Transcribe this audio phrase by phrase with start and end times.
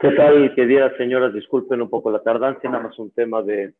[0.00, 1.32] ¿Qué tal, queridas señoras?
[1.32, 3.74] Disculpen un poco la tardancia, nada más un tema de,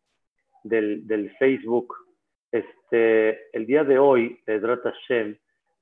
[0.63, 1.95] del, del Facebook.
[2.51, 5.37] Este, el día de hoy, Pedrat Hashem,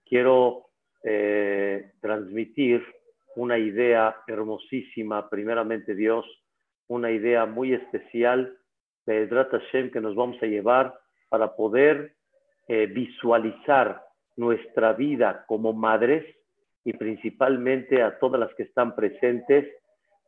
[0.04, 0.66] quiero
[1.04, 2.84] eh, transmitir
[3.36, 6.26] una idea hermosísima, primeramente Dios,
[6.88, 8.56] una idea muy especial,
[9.04, 10.98] Pedrat Hashem, que nos vamos a llevar
[11.28, 12.14] para poder
[12.68, 14.02] eh, visualizar
[14.36, 16.24] nuestra vida como madres
[16.84, 19.68] y principalmente a todas las que están presentes,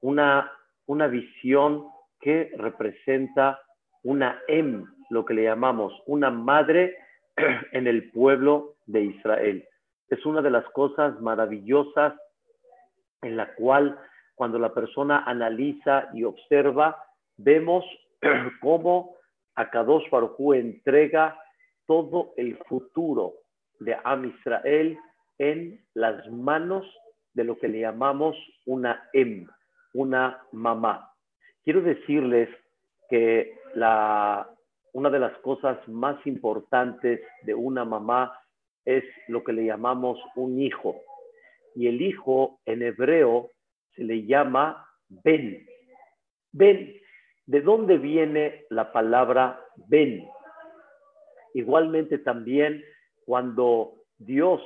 [0.01, 0.51] una,
[0.87, 1.89] una visión
[2.21, 3.61] que representa
[4.03, 6.97] una em, lo que le llamamos una madre
[7.73, 9.67] en el pueblo de Israel.
[10.09, 12.15] Es una de las cosas maravillosas
[13.23, 13.99] en la cual
[14.35, 17.03] cuando la persona analiza y observa,
[17.37, 17.85] vemos
[18.61, 19.17] cómo
[19.55, 21.39] Akadosh Baruj entrega
[21.87, 23.35] todo el futuro
[23.81, 24.99] de Am Israel
[25.39, 26.87] en las manos
[27.33, 29.47] de lo que le llamamos una em,
[29.95, 31.11] una mamá.
[31.63, 32.49] Quiero decirles
[33.09, 34.49] que la,
[34.93, 38.39] una de las cosas más importantes de una mamá
[38.85, 41.01] es lo que le llamamos un hijo.
[41.75, 43.51] Y el hijo en hebreo
[43.95, 45.67] se le llama Ben.
[46.53, 46.95] Ben,
[47.47, 50.29] ¿de dónde viene la palabra Ben?
[51.55, 52.85] Igualmente también
[53.25, 54.61] cuando Dios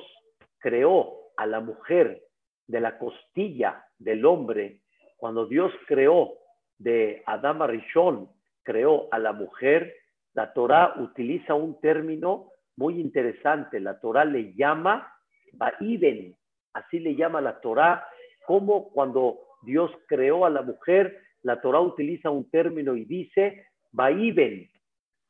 [0.59, 2.21] creó a la mujer
[2.67, 4.81] de la costilla del hombre,
[5.17, 6.33] cuando Dios creó
[6.77, 8.29] de Adama Rishon,
[8.63, 9.95] creó a la mujer,
[10.33, 13.79] la Torah utiliza un término muy interesante.
[13.79, 15.11] La Torah le llama
[15.53, 16.35] Ba'iben,
[16.73, 18.07] así le llama la Torah,
[18.45, 24.69] como cuando Dios creó a la mujer, la Torah utiliza un término y dice Ba'iben.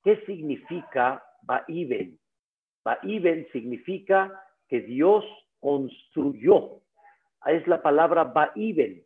[0.03, 2.19] ¿Qué significa Ba'iben?
[2.83, 5.25] Ba'iben significa que Dios
[5.59, 6.81] construyó.
[7.45, 9.03] Es la palabra Ba'iben.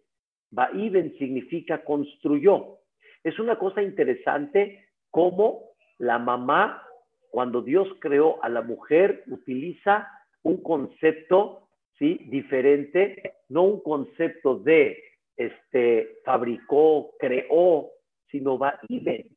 [0.52, 2.80] Ba'iben significa construyó.
[3.24, 6.84] Es una cosa interesante cómo la mamá,
[7.30, 10.08] cuando Dios creó a la mujer, utiliza
[10.44, 12.20] un concepto ¿sí?
[12.26, 15.02] diferente, no un concepto de
[15.38, 17.90] este, fabricó, creó,
[18.30, 19.28] sino Ba'iben.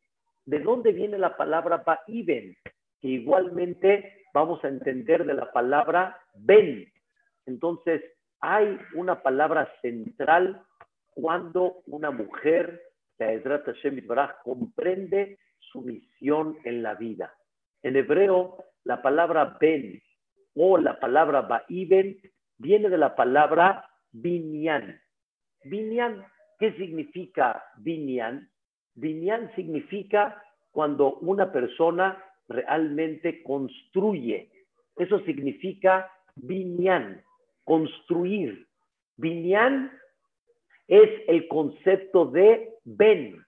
[0.45, 2.57] ¿De dónde viene la palabra Ba'iben?
[3.01, 6.93] Que igualmente vamos a entender de la palabra Ben.
[7.47, 8.03] Entonces,
[8.41, 10.63] hay una palabra central
[11.15, 12.83] cuando una mujer,
[13.17, 17.33] la comprende su misión en la vida.
[17.83, 20.03] En hebreo, la palabra Ben
[20.55, 22.19] o la palabra Ba'iben
[22.59, 25.01] viene de la palabra Binyan.
[25.65, 26.27] Binyan,
[26.59, 28.51] ¿qué significa Binyan?
[28.97, 30.43] Binyan significa
[30.73, 34.51] cuando una persona realmente construye.
[34.97, 37.23] Eso significa Binyan,
[37.65, 38.67] construir.
[39.17, 39.91] Binyan
[40.89, 43.45] es el concepto de Ben.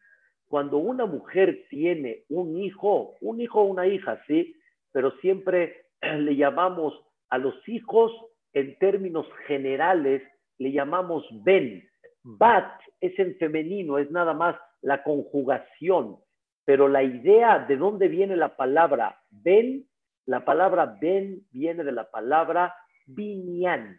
[0.49, 4.57] Cuando una mujer tiene un hijo, un hijo o una hija, sí,
[4.93, 6.95] pero siempre le llamamos
[7.31, 8.13] a los hijos
[8.55, 10.23] en términos generales,
[10.59, 11.89] le llamamos Ben.
[12.25, 16.19] Bat es en femenino, es nada más la conjugación,
[16.69, 19.87] pero la idea de dónde viene la palabra Ben,
[20.27, 22.75] la palabra Ben viene de la palabra
[23.06, 23.99] binyan.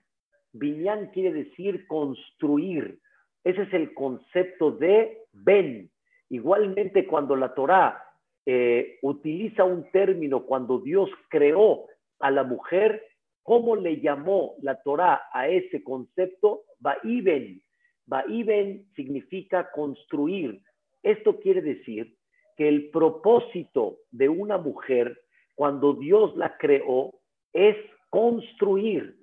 [0.53, 2.99] Binyan quiere decir construir.
[3.43, 5.89] Ese es el concepto de Ben.
[6.29, 8.03] Igualmente cuando la Torá
[8.45, 11.87] eh, utiliza un término, cuando Dios creó
[12.19, 13.03] a la mujer,
[13.41, 16.65] ¿cómo le llamó la Torá a ese concepto?
[16.77, 17.63] Ba'iben.
[18.05, 20.61] Ba'iben significa construir.
[21.01, 22.18] Esto quiere decir
[22.59, 25.17] que el propósito de una mujer,
[25.55, 27.13] cuando Dios la creó,
[27.53, 27.77] es
[28.09, 29.15] construir.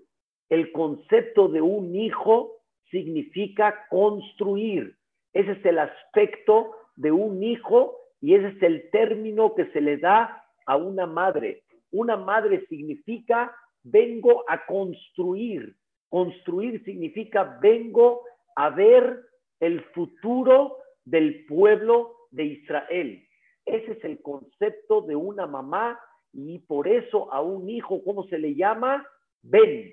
[0.49, 2.55] El concepto de un hijo
[2.91, 4.97] significa construir.
[5.35, 9.99] Ese es el aspecto de un hijo y ese es el término que se le
[9.99, 11.63] da a una madre.
[11.91, 15.77] Una madre significa vengo a construir.
[16.09, 18.23] Construir significa vengo
[18.55, 19.21] a ver
[19.61, 23.26] el futuro del pueblo de Israel.
[23.67, 25.99] Ese es el concepto de una mamá
[26.33, 29.05] y por eso a un hijo, ¿cómo se le llama?
[29.43, 29.93] Ven.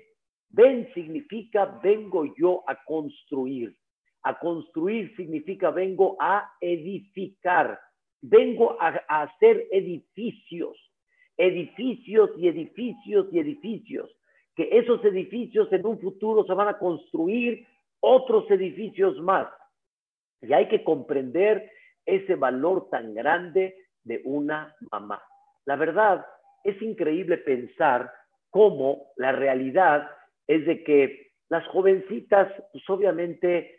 [0.50, 3.76] Ven significa vengo yo a construir.
[4.22, 7.80] A construir significa vengo a edificar.
[8.22, 10.78] Vengo a, hacer edificios.
[11.36, 14.10] Edificios y edificios y edificios.
[14.54, 17.66] Que esos edificios en un futuro se van a construir
[17.98, 19.48] otros edificios más.
[20.40, 21.68] Y hay que comprender
[22.06, 25.22] ese valor tan grande de una mamá.
[25.66, 26.24] La verdad,
[26.64, 28.10] es increíble pensar
[28.50, 30.08] cómo la realidad
[30.46, 33.76] es de que Las jovencitas, pues obviamente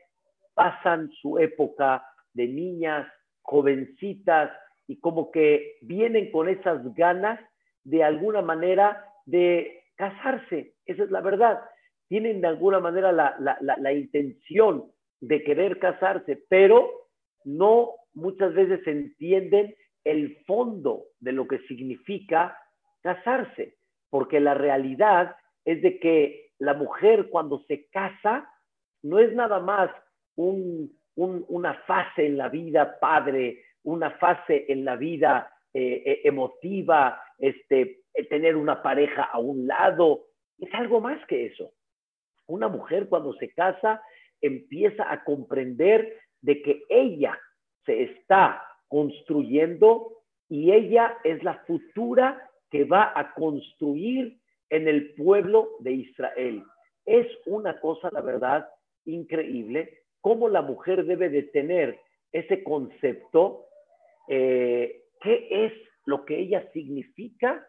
[0.54, 3.07] pasan su época de niñas,
[3.42, 4.51] jovencitas,
[4.88, 7.39] y como que vienen con esas ganas
[7.83, 10.75] de alguna manera de casarse.
[10.86, 11.60] Esa es la verdad.
[12.07, 16.88] Tienen de alguna manera la, la intención de querer casarse, pero
[17.44, 22.57] no muchas veces entienden el fondo de lo que significa
[23.01, 23.75] casarse,
[24.09, 25.35] porque la realidad
[25.65, 28.50] es de que la mujer cuando se casa
[29.03, 29.91] no es nada más
[30.35, 38.03] una fase en la vida padre, una fase en la vida eh, eh, emotiva, este,
[38.29, 40.25] tener una pareja a un lado,
[40.59, 41.73] es algo más que eso.
[42.47, 44.01] Una mujer cuando se casa
[44.41, 47.38] empieza a comprender de que ella
[47.86, 50.12] se está construyendo
[50.50, 54.40] y ella es la futura que va a construir
[54.70, 56.64] en el pueblo de Israel.
[57.06, 58.68] Es una cosa, la verdad,
[59.06, 62.00] increíble cómo la mujer debe de tener
[62.32, 63.66] ese concepto,
[64.28, 65.74] eh, qué es
[66.06, 67.66] lo que ella significa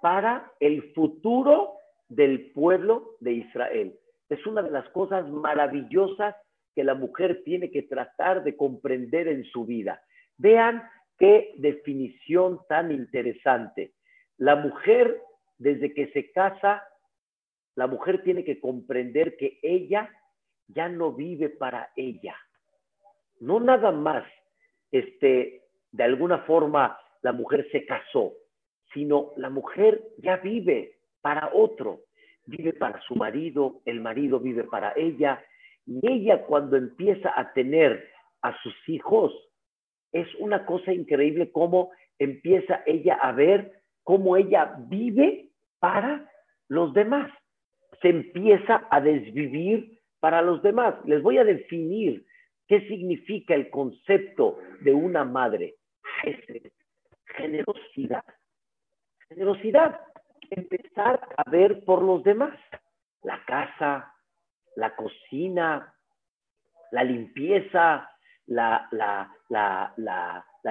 [0.00, 1.74] para el futuro
[2.08, 3.98] del pueblo de Israel.
[4.28, 6.34] Es una de las cosas maravillosas
[6.74, 10.02] que la mujer tiene que tratar de comprender en su vida.
[10.36, 10.82] Vean
[11.18, 13.92] qué definición tan interesante.
[14.36, 15.20] La mujer,
[15.58, 16.84] desde que se casa,
[17.74, 20.10] la mujer tiene que comprender que ella
[20.68, 22.36] ya no vive para ella.
[23.40, 24.24] No nada más,
[24.90, 25.62] este,
[25.92, 28.34] de alguna forma la mujer se casó,
[28.92, 32.00] sino la mujer ya vive para otro,
[32.46, 35.42] vive para su marido, el marido vive para ella,
[36.02, 38.08] ella cuando empieza a tener
[38.42, 39.32] a sus hijos,
[40.12, 43.72] es una cosa increíble cómo empieza ella a ver
[44.04, 46.30] cómo ella vive para
[46.68, 47.30] los demás.
[48.00, 50.94] Se empieza a desvivir para los demás.
[51.04, 52.24] Les voy a definir
[52.66, 55.76] qué significa el concepto de una madre.
[57.36, 58.24] Generosidad.
[59.28, 60.00] Generosidad.
[60.50, 62.58] Empezar a ver por los demás.
[63.22, 64.14] La casa,
[64.78, 65.94] la cocina,
[66.92, 68.10] la limpieza,
[68.46, 68.88] la,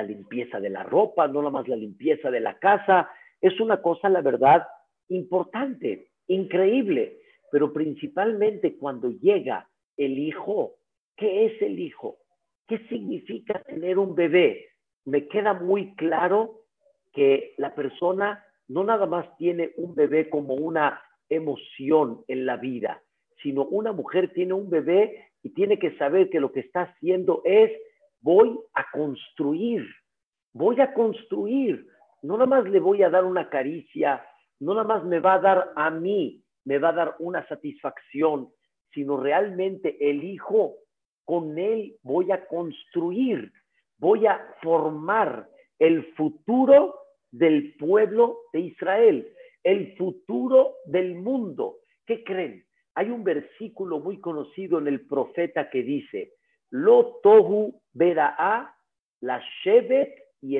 [0.06, 3.10] limpieza de la ropa, no más la limpieza de la casa.
[3.42, 4.68] Es una cosa, la verdad,
[5.10, 7.20] importante, increíble
[7.52, 10.76] pero principalmente cuando llega el hijo,
[11.16, 12.18] ¿qué es el hijo?
[12.68, 14.68] ¿Qué significa tener un bebé?
[15.06, 16.62] Me queda muy claro
[17.14, 23.02] que la persona no nada más tiene un bebé como una emoción en la vida,
[23.42, 27.42] sino una mujer tiene un bebé y tiene que saber que lo que está haciendo
[27.46, 27.72] es
[28.22, 29.86] voy a construir,
[30.54, 31.88] voy a construir,
[32.22, 34.26] no nada más le voy a dar una caricia,
[34.60, 38.50] no nada más me va a dar a mí, me va a dar una satisfacción,
[38.94, 40.76] sino realmente el Hijo,
[41.24, 43.52] con él voy a construir,
[43.98, 45.48] voy a formar
[45.80, 46.96] el futuro
[47.32, 51.78] del pueblo de Israel, el futuro del mundo.
[52.06, 52.67] ¿Qué creen?
[52.98, 56.34] Hay un versículo muy conocido en el profeta que dice,
[56.72, 57.80] Lo tohu
[58.18, 58.76] a
[59.22, 60.58] la shevet y.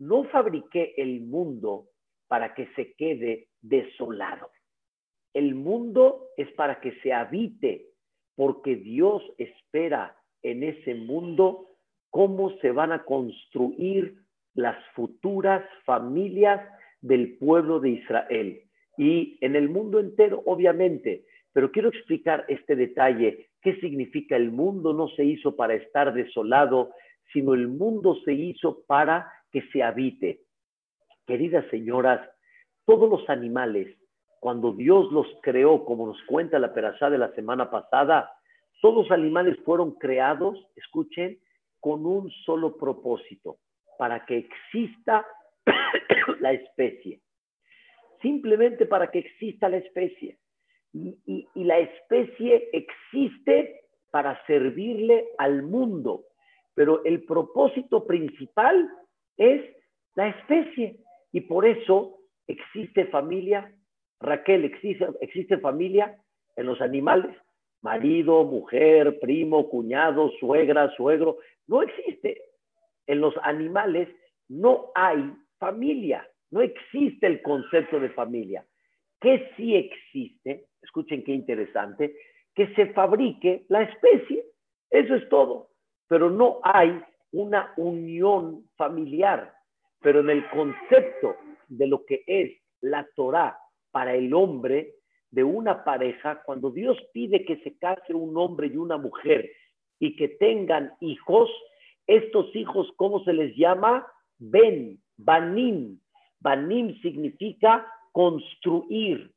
[0.00, 1.86] No fabriqué el mundo
[2.28, 4.50] para que se quede desolado.
[5.32, 7.86] El mundo es para que se habite,
[8.36, 11.70] porque Dios espera en ese mundo
[12.10, 14.14] cómo se van a construir
[14.52, 16.60] las futuras familias
[17.00, 18.60] del pueblo de Israel.
[18.96, 24.92] Y en el mundo entero, obviamente, pero quiero explicar este detalle, qué significa el mundo
[24.92, 26.90] no se hizo para estar desolado,
[27.32, 30.40] sino el mundo se hizo para que se habite.
[31.26, 32.28] Queridas señoras,
[32.84, 33.88] todos los animales
[34.44, 38.30] cuando Dios los creó, como nos cuenta la perashá de la semana pasada,
[38.82, 41.38] todos los animales fueron creados, escuchen,
[41.80, 43.56] con un solo propósito,
[43.98, 45.26] para que exista
[46.40, 47.22] la especie.
[48.24, 50.38] Simplemente para que exista la especie.
[50.94, 56.24] Y, la especie existe para servirle al mundo,
[56.74, 58.88] pero el propósito principal
[59.36, 59.60] es
[60.14, 60.96] la especie.
[61.32, 62.16] Y por eso
[62.46, 63.70] existe familia,
[64.20, 66.16] Raquel, ¿existe, ¿existe familia
[66.56, 67.36] en los animales?
[67.82, 71.36] Marido, mujer, primo, cuñado, suegra, suegro.
[71.66, 72.40] No existe.
[73.06, 74.08] En los animales
[74.48, 76.26] no hay familia.
[76.54, 78.64] No existe el concepto de familia.
[79.20, 80.66] ¿Qué sí existe?
[80.80, 82.14] Escuchen qué interesante.
[82.54, 84.44] Que se fabrique la especie.
[84.88, 85.70] Eso es todo.
[86.06, 89.52] Pero no hay una unión familiar.
[90.00, 91.34] Pero en el concepto
[91.66, 93.58] de lo que es la Torah
[93.90, 94.94] para el hombre,
[95.32, 99.50] de una pareja, cuando Dios pide que se case un hombre y una mujer
[99.98, 101.50] y que tengan hijos,
[102.06, 104.06] estos hijos, ¿cómo se les llama?
[104.38, 105.98] Ben, banim.
[106.44, 109.32] Banim significa construir.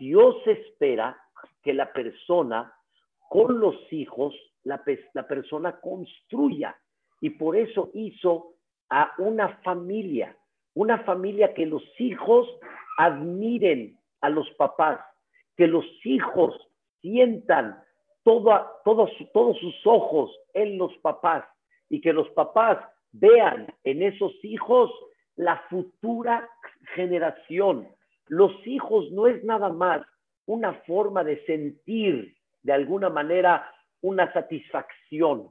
[0.00, 1.16] Dios espera
[1.62, 2.74] que la persona
[3.28, 4.34] con los hijos,
[4.64, 4.82] la,
[5.14, 6.76] la persona construya.
[7.20, 8.54] Y por eso hizo
[8.90, 10.36] a una familia,
[10.74, 12.48] una familia que los hijos
[12.98, 14.98] admiren a los papás,
[15.56, 16.56] que los hijos
[17.00, 17.80] sientan
[18.24, 21.44] todo, todos sus ojos en los papás
[21.88, 22.78] y que los papás
[23.12, 24.90] vean en esos hijos
[25.38, 26.50] la futura
[26.94, 27.88] generación.
[28.26, 30.02] Los hijos no es nada más
[30.46, 35.48] una forma de sentir de alguna manera una satisfacción,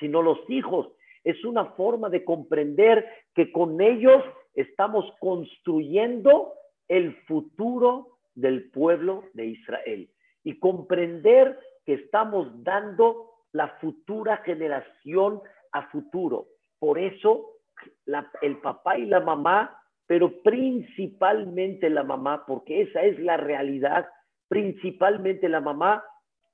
[0.00, 0.88] sino los hijos
[1.22, 4.22] es una forma de comprender que con ellos
[4.54, 6.54] estamos construyendo
[6.88, 10.10] el futuro del pueblo de Israel
[10.42, 15.40] y comprender que estamos dando la futura generación
[15.72, 16.48] a futuro.
[16.78, 17.57] Por eso
[18.42, 24.08] el papá y la mamá, pero principalmente la mamá, porque esa es la realidad,
[24.48, 26.02] principalmente la mamá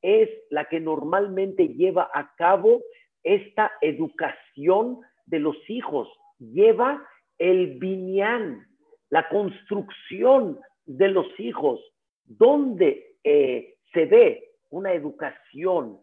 [0.02, 2.82] es la que normalmente lleva a cabo
[3.22, 7.02] esta educación de los hijos, lleva
[7.38, 8.66] el viñán,
[9.10, 11.80] la construcción de los hijos,
[12.24, 16.00] donde eh, se ve una educación,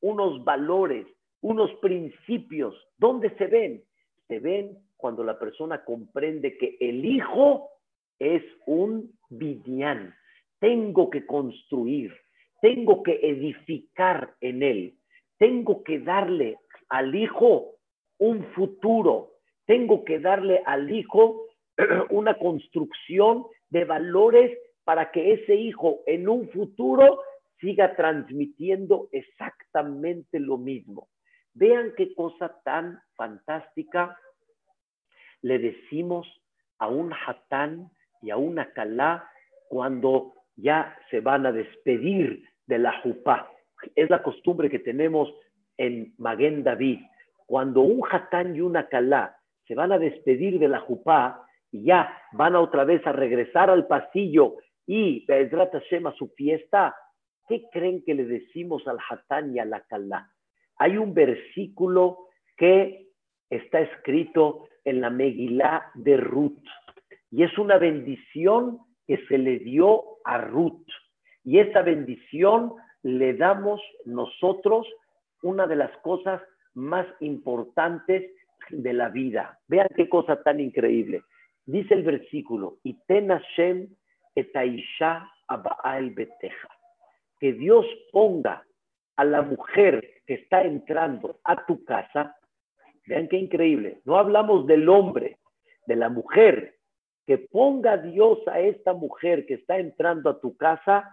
[0.00, 1.06] unos valores,
[1.40, 3.84] unos principios, ¿dónde se ven?
[4.28, 7.70] Se ven cuando la persona comprende que el hijo
[8.18, 10.14] es un viñán.
[10.58, 12.12] Tengo que construir,
[12.60, 14.94] tengo que edificar en él,
[15.38, 16.56] tengo que darle
[16.88, 17.74] al hijo
[18.18, 19.32] un futuro,
[19.66, 21.46] tengo que darle al hijo
[22.10, 27.20] una construcción de valores para que ese hijo en un futuro
[27.60, 31.08] siga transmitiendo exactamente lo mismo.
[31.54, 34.18] Vean qué cosa tan fantástica
[35.42, 36.26] le decimos
[36.78, 37.90] a un hatán
[38.22, 39.28] y a una calá
[39.68, 43.50] cuando ya se van a despedir de la jupá.
[43.94, 45.32] Es la costumbre que tenemos
[45.76, 47.00] en Maguen David.
[47.46, 52.16] Cuando un hatán y una calá se van a despedir de la jupá y ya
[52.32, 54.56] van a otra vez a regresar al pasillo
[54.86, 56.94] y Be'ezrat Hashem a su fiesta,
[57.48, 60.30] ¿qué creen que le decimos al hatán y a la calá?
[60.76, 63.08] Hay un versículo que
[63.50, 66.62] está escrito en la Megilá de Ruth
[67.34, 70.86] y es una bendición que se le dio a Ruth.
[71.42, 74.86] Y esa bendición le damos nosotros
[75.42, 76.40] una de las cosas
[76.74, 78.30] más importantes
[78.70, 79.58] de la vida.
[79.66, 81.22] Vean qué cosa tan increíble.
[81.66, 83.88] Dice el versículo, y ten Hashem
[84.36, 86.68] etaisha abaal beteja.
[87.40, 88.64] Que Dios ponga
[89.16, 92.36] a la mujer que está entrando a tu casa.
[93.06, 94.00] Vean qué increíble.
[94.04, 95.38] No hablamos del hombre,
[95.86, 96.74] de la mujer.
[97.26, 101.10] Que ponga Dios a esta mujer que está entrando a tu casa,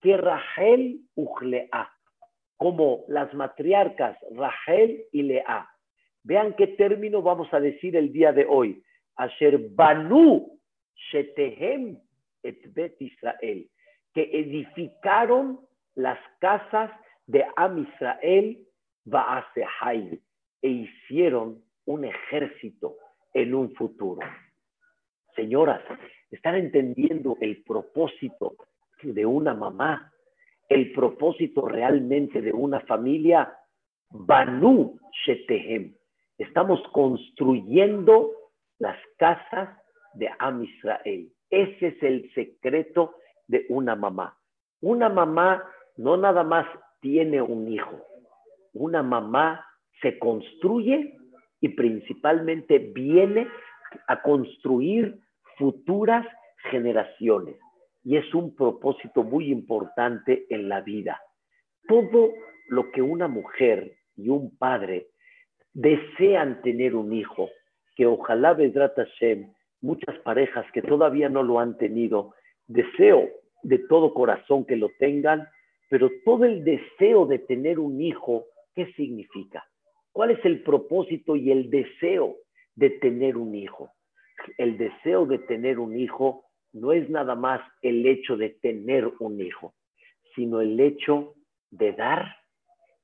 [0.00, 1.90] que Rachel Ujlea
[2.56, 5.68] como las matriarcas Rachel y Lea.
[6.22, 8.82] Vean qué término vamos a decir el día de hoy.
[9.16, 10.58] Asher Banu
[11.10, 11.98] Shetehem
[12.42, 13.68] et Bet Israel,
[14.14, 15.60] que edificaron
[15.94, 16.90] las casas
[17.26, 18.58] de Am Israel
[20.64, 22.96] e hicieron un ejército
[23.34, 24.22] en un futuro.
[25.36, 25.82] Señoras,
[26.30, 28.56] ¿están entendiendo el propósito
[29.02, 30.10] de una mamá
[30.68, 33.52] el propósito realmente de una familia,
[34.10, 35.94] Banu Shetehem.
[36.38, 38.32] Estamos construyendo
[38.78, 39.78] las casas
[40.14, 41.30] de Am Israel.
[41.50, 43.14] Ese es el secreto
[43.46, 44.36] de una mamá.
[44.80, 45.62] Una mamá
[45.96, 46.66] no nada más
[47.00, 48.02] tiene un hijo.
[48.72, 49.64] Una mamá
[50.00, 51.16] se construye
[51.60, 53.48] y principalmente viene
[54.08, 55.18] a construir
[55.56, 56.26] futuras
[56.70, 57.56] generaciones
[58.04, 61.20] y es un propósito muy importante en la vida.
[61.88, 62.32] Todo
[62.68, 65.08] lo que una mujer y un padre
[65.72, 67.48] desean tener un hijo,
[67.96, 72.34] que ojalá Vedrat Hashem, muchas parejas que todavía no lo han tenido,
[72.66, 73.28] deseo
[73.62, 75.48] de todo corazón que lo tengan,
[75.88, 79.64] pero todo el deseo de tener un hijo, ¿qué significa?
[80.14, 82.36] ¿Cuál es el propósito y el deseo
[82.76, 83.90] de tener un hijo?
[84.58, 89.40] El deseo de tener un hijo no es nada más el hecho de tener un
[89.40, 89.74] hijo,
[90.36, 91.34] sino el hecho
[91.72, 92.26] de dar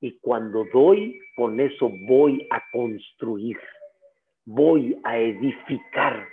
[0.01, 3.59] y cuando doy, con eso voy a construir,
[4.45, 6.29] voy a edificar,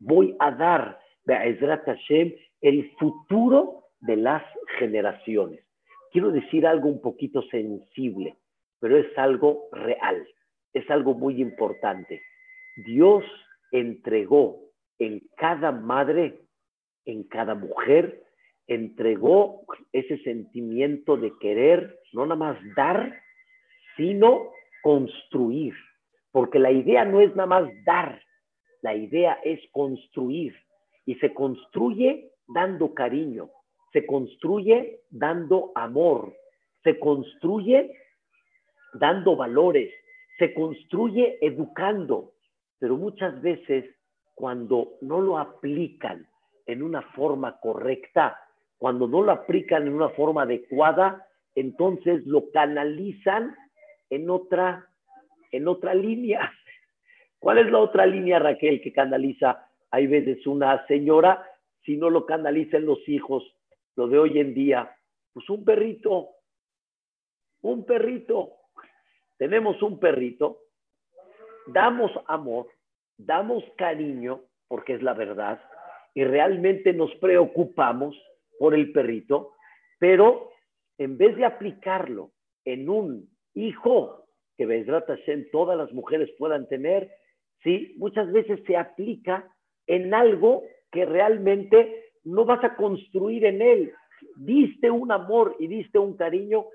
[0.00, 4.42] voy a dar, Hashem, el futuro de las
[4.78, 5.62] generaciones.
[6.12, 8.38] Quiero decir algo un poquito sensible,
[8.80, 10.26] pero es algo real,
[10.72, 12.22] es algo muy importante.
[12.76, 13.24] Dios
[13.72, 14.60] entregó
[14.98, 16.40] en cada madre,
[17.04, 18.22] en cada mujer,
[18.66, 23.20] entregó ese sentimiento de querer, no nada más dar,
[23.96, 24.50] sino
[24.82, 25.74] construir.
[26.30, 28.22] Porque la idea no es nada más dar,
[28.82, 30.54] la idea es construir.
[31.06, 33.50] Y se construye dando cariño,
[33.92, 36.34] se construye dando amor,
[36.84, 37.94] se construye
[38.94, 39.92] dando valores,
[40.38, 42.32] se construye educando.
[42.78, 43.84] Pero muchas veces
[44.34, 46.26] cuando no lo aplican
[46.66, 48.38] en una forma correcta,
[48.76, 53.56] cuando no lo aplican en una forma adecuada, entonces lo canalizan
[54.10, 54.86] en otra,
[55.50, 56.52] en otra línea.
[57.40, 59.68] ¿Cuál es la otra línea, Raquel, que canaliza?
[59.90, 61.44] Hay veces una señora,
[61.84, 63.42] si no lo canalizan los hijos,
[63.96, 64.94] lo de hoy en día,
[65.32, 66.28] pues un perrito,
[67.62, 68.57] un perrito.
[69.38, 70.58] Tenemos un perrito,
[71.68, 72.66] damos amor,
[73.16, 75.60] damos cariño, porque es la verdad,
[76.14, 78.16] y realmente nos preocupamos
[78.58, 79.52] por el perrito,
[79.98, 80.50] pero
[80.98, 82.32] en vez de aplicarlo
[82.64, 84.24] en un hijo
[84.56, 87.10] que Bezrat Hashem todas las mujeres puedan tener,
[87.62, 89.48] sí, muchas veces se aplica
[89.86, 93.92] en algo que realmente no vas a construir en él.
[94.36, 96.66] Diste un amor y diste un cariño,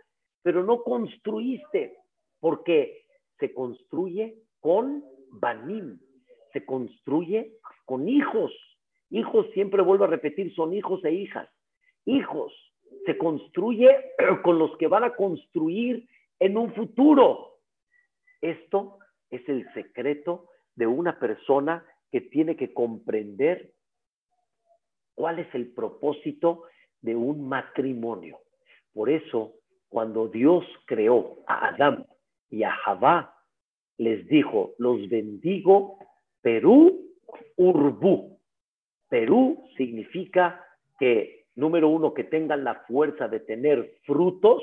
[0.41, 1.98] pero no construiste,
[2.43, 3.05] porque
[3.39, 5.97] se construye con banim,
[6.51, 7.53] se construye
[7.85, 8.51] con hijos.
[9.12, 11.47] Hijos, siempre vuelvo a repetir, son hijos e hijas.
[12.03, 12.51] Hijos,
[13.05, 13.88] se construye
[14.43, 16.05] con los que van a construir
[16.38, 17.59] en un futuro.
[18.41, 18.97] Esto
[19.29, 23.71] es el secreto de una persona que tiene que comprender
[25.15, 26.63] cuál es el propósito
[27.00, 28.39] de un matrimonio.
[28.93, 29.53] Por eso,
[29.88, 32.05] cuando Dios creó a Adán
[32.53, 33.33] y a Javá,
[33.98, 35.97] les dijo, los bendigo
[36.39, 37.10] Perú
[37.58, 38.39] Urbú.
[39.10, 40.63] Perú significa
[40.99, 44.62] que, número uno, que tengan la fuerza de tener frutos.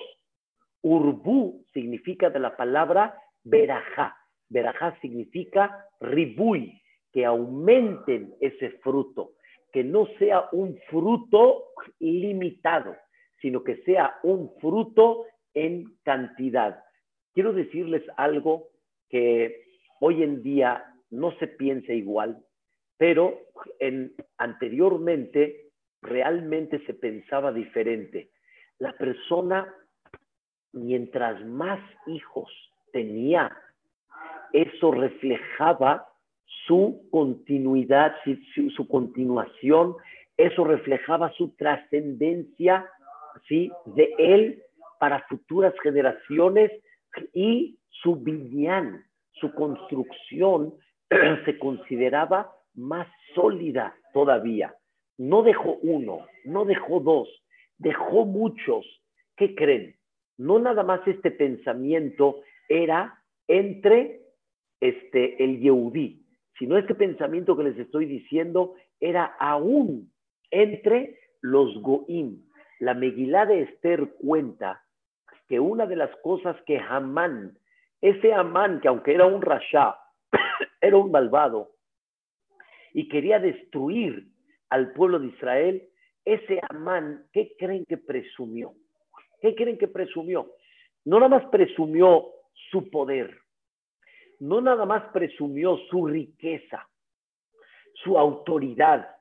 [0.83, 4.17] Urbú significa de la palabra verajá.
[4.49, 6.81] Verajá significa ribuy,
[7.12, 9.33] que aumenten ese fruto,
[9.73, 11.64] que no sea un fruto
[11.99, 12.95] limitado,
[13.41, 16.85] sino que sea un fruto en cantidad.
[17.35, 18.69] Quiero decirles algo
[19.09, 19.64] que
[20.01, 22.43] hoy en día no se piensa igual,
[22.97, 23.38] pero
[23.79, 25.71] en, anteriormente
[26.03, 28.31] realmente se pensaba diferente.
[28.79, 29.73] La persona,
[30.73, 32.51] mientras más hijos
[32.93, 33.57] tenía,
[34.53, 36.09] eso reflejaba
[36.66, 39.97] su continuidad, su, su continuación,
[40.37, 42.88] eso reflejaba su trascendencia,
[43.47, 43.71] ¿sí?
[43.87, 44.62] De él
[44.99, 46.71] para futuras generaciones
[47.33, 50.75] y su viñán, su construcción
[51.44, 54.75] se consideraba más sólida todavía.
[55.18, 57.29] No dejó uno, no dejó dos,
[57.79, 58.87] dejó muchos.
[59.37, 59.96] ¿Qué creen?
[60.38, 64.23] No nada más este pensamiento era entre
[64.81, 66.25] este, el Yehudí,
[66.59, 70.11] sino este pensamiento que les estoy diciendo era aún
[70.51, 72.42] entre los Goim.
[72.79, 74.83] La Megilá de Esther cuenta
[75.51, 77.59] que una de las cosas que Hamán,
[78.01, 79.99] ese Amán que aunque era un rasha,
[80.81, 81.73] era un malvado
[82.93, 84.29] y quería destruir
[84.69, 85.89] al pueblo de Israel,
[86.25, 88.75] ese Amán, ¿qué creen que presumió?
[89.41, 90.53] ¿Qué creen que presumió?
[91.05, 92.29] No nada más presumió
[92.71, 93.37] su poder,
[94.39, 96.89] no nada más presumió su riqueza,
[98.05, 99.17] su autoridad,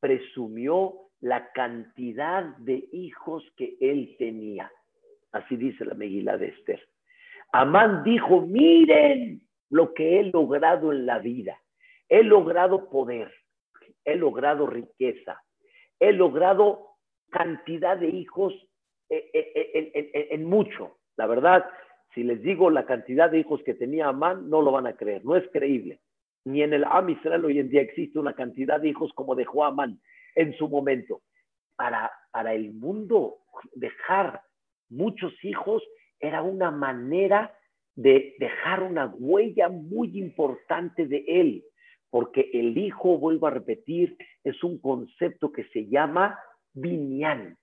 [0.00, 4.72] presumió la cantidad de hijos que él tenía.
[5.32, 6.80] Así dice la Megila de Esther.
[7.52, 11.60] Amán dijo, miren lo que he logrado en la vida.
[12.08, 13.32] He logrado poder,
[14.04, 15.42] he logrado riqueza,
[15.98, 16.96] he logrado
[17.30, 18.54] cantidad de hijos
[19.08, 20.98] eh, eh, eh, en, mucho.
[21.16, 21.64] La verdad,
[22.14, 25.24] si les digo la cantidad de hijos que tenía Amán, no lo van a creer,
[25.24, 26.00] no es creíble.
[26.44, 29.64] Ni en el Am Israel hoy en día existe una cantidad de hijos como dejó
[29.64, 30.00] Amán
[30.34, 31.22] en su momento.
[31.74, 33.38] Para, para el mundo,
[33.74, 34.40] dejar
[34.88, 35.82] muchos hijos
[36.20, 37.54] era una manera
[37.94, 41.64] de dejar una huella muy importante de él,
[42.10, 46.38] porque el hijo, vuelvo a repetir, es un concepto que se llama
[46.74, 47.56] binyan.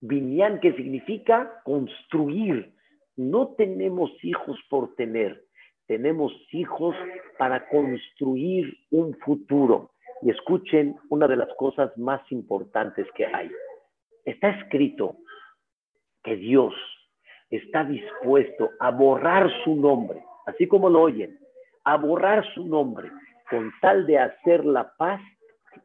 [0.00, 2.72] Binyan que significa construir.
[3.16, 5.44] No tenemos hijos por tener,
[5.86, 6.96] tenemos hijos
[7.36, 9.90] para construir un futuro.
[10.22, 13.50] Y escuchen una de las cosas más importantes que hay.
[14.24, 15.16] está escrito
[16.22, 16.74] que Dios
[17.50, 21.38] está dispuesto a borrar su nombre, así como lo oyen,
[21.84, 23.10] a borrar su nombre
[23.48, 25.20] con tal de hacer la paz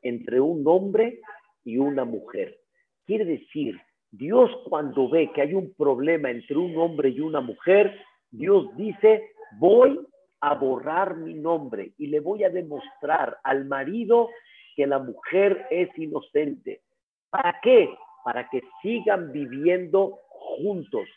[0.02, 1.20] entre un hombre
[1.64, 2.60] y una mujer.
[3.06, 3.80] Quiere decir,
[4.12, 9.32] Dios cuando ve que hay un problema entre un hombre y una mujer, Dios dice,
[9.60, 10.00] voy
[10.42, 14.30] a borrar mi nombre y le voy a demostrar al marido
[14.76, 16.82] que la mujer es inocente.
[17.30, 17.90] ¿Para qué?
[18.24, 20.20] Para que sigan viviendo
[20.58, 21.08] juntos,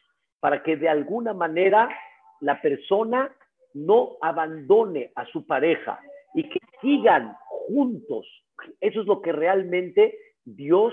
[0.41, 1.89] para que de alguna manera
[2.41, 3.35] la persona
[3.75, 6.01] no abandone a su pareja
[6.35, 8.27] y que sigan juntos.
[8.81, 10.93] Eso es lo que realmente Dios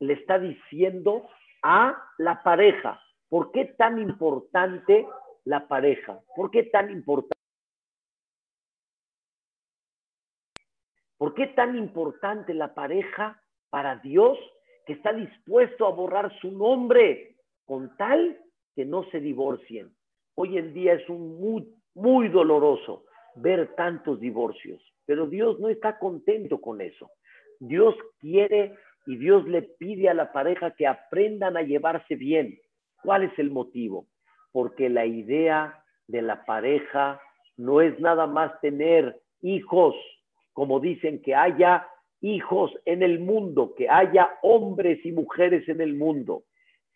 [0.00, 1.28] le está diciendo
[1.62, 3.00] a la pareja.
[3.28, 5.06] ¿Por qué tan importante
[5.44, 6.20] la pareja?
[6.34, 7.36] ¿Por qué tan importante?
[11.18, 14.38] ¿Por qué tan importante la pareja para Dios
[14.86, 17.35] que está dispuesto a borrar su nombre
[17.66, 18.38] con tal
[18.74, 19.94] que no se divorcien?
[20.34, 23.04] Hoy en día es un muy, muy doloroso
[23.36, 27.10] ver tantos divorcios, pero Dios no está contento con eso.
[27.60, 28.74] Dios quiere
[29.06, 32.58] y Dios le pide a la pareja que aprendan a llevarse bien.
[33.02, 34.06] ¿Cuál es el motivo?
[34.52, 37.20] Porque la idea de la pareja
[37.56, 39.94] no es nada más tener hijos,
[40.52, 41.86] como dicen que haya
[42.20, 46.44] hijos en el mundo, que haya hombres y mujeres en el mundo,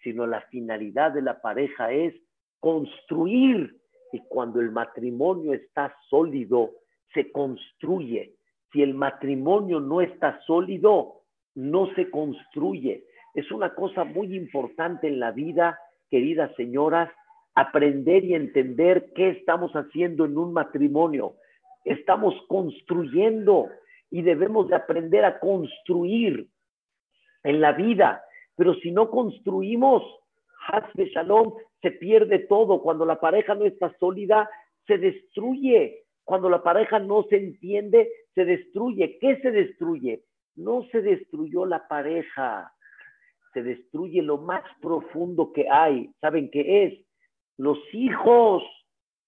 [0.03, 2.15] sino la finalidad de la pareja es
[2.59, 3.77] construir.
[4.13, 6.71] Y cuando el matrimonio está sólido,
[7.15, 8.35] se construye.
[8.73, 11.23] Si el matrimonio no está sólido,
[11.55, 13.05] no se construye.
[13.35, 15.79] Es una cosa muy importante en la vida,
[16.11, 17.11] queridas señoras,
[17.55, 21.35] aprender y entender qué estamos haciendo en un matrimonio.
[21.85, 23.69] Estamos construyendo
[24.11, 26.49] y debemos de aprender a construir
[27.45, 28.23] en la vida.
[28.61, 30.03] Pero si no construimos,
[30.69, 32.83] Hasbe Shalom, se pierde todo.
[32.83, 34.51] Cuando la pareja no está sólida,
[34.87, 36.05] se destruye.
[36.25, 39.17] Cuando la pareja no se entiende, se destruye.
[39.19, 40.25] ¿Qué se destruye?
[40.57, 42.71] No se destruyó la pareja,
[43.55, 46.11] se destruye lo más profundo que hay.
[46.21, 47.07] ¿Saben qué es?
[47.57, 48.63] Los hijos,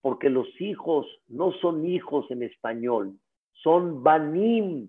[0.03, 3.19] porque los hijos no son hijos en español,
[3.63, 4.89] son banim,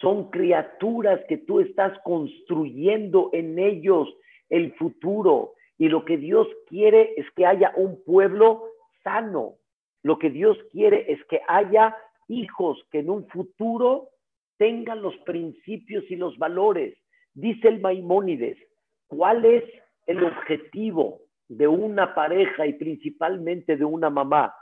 [0.00, 4.08] son criaturas que tú estás construyendo en ellos
[4.50, 5.54] el futuro.
[5.78, 8.64] Y lo que Dios quiere es que haya un pueblo
[9.02, 9.54] sano.
[10.02, 11.96] Lo que Dios quiere es que haya
[12.28, 14.10] hijos que en un futuro
[14.58, 16.96] tengan los principios y los valores.
[17.34, 18.58] Dice el Maimónides,
[19.06, 19.64] ¿cuál es
[20.06, 24.54] el objetivo de una pareja y principalmente de una mamá?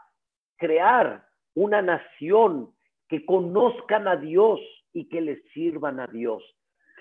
[0.56, 2.72] Crear una nación
[3.08, 4.60] que conozcan a Dios
[4.94, 6.42] y que les sirvan a Dios.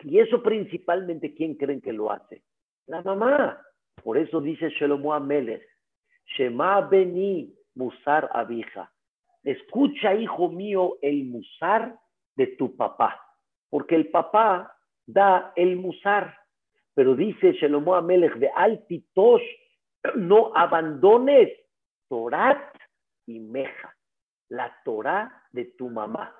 [0.01, 2.43] Y eso principalmente, ¿quién creen que lo hace?
[2.87, 3.61] La mamá.
[4.03, 5.63] Por eso dice Shelomo Amelech,
[6.35, 8.91] Shema Beni Musar Abija.
[9.43, 11.97] Escucha, hijo mío, el musar
[12.35, 13.21] de tu papá,
[13.69, 14.75] porque el papá
[15.05, 16.35] da el musar,
[16.93, 19.43] pero dice Shelomo Amelech de Altitosh,
[20.15, 21.49] no abandones
[22.09, 22.75] Torat
[23.25, 23.95] y Meja,
[24.49, 26.35] la Torah de tu mamá.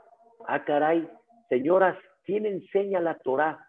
[0.48, 1.08] Ah, caray,
[1.54, 3.60] señoras, ¿quién enseña la Torah?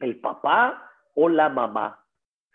[0.00, 1.98] ¿El papá o la mamá?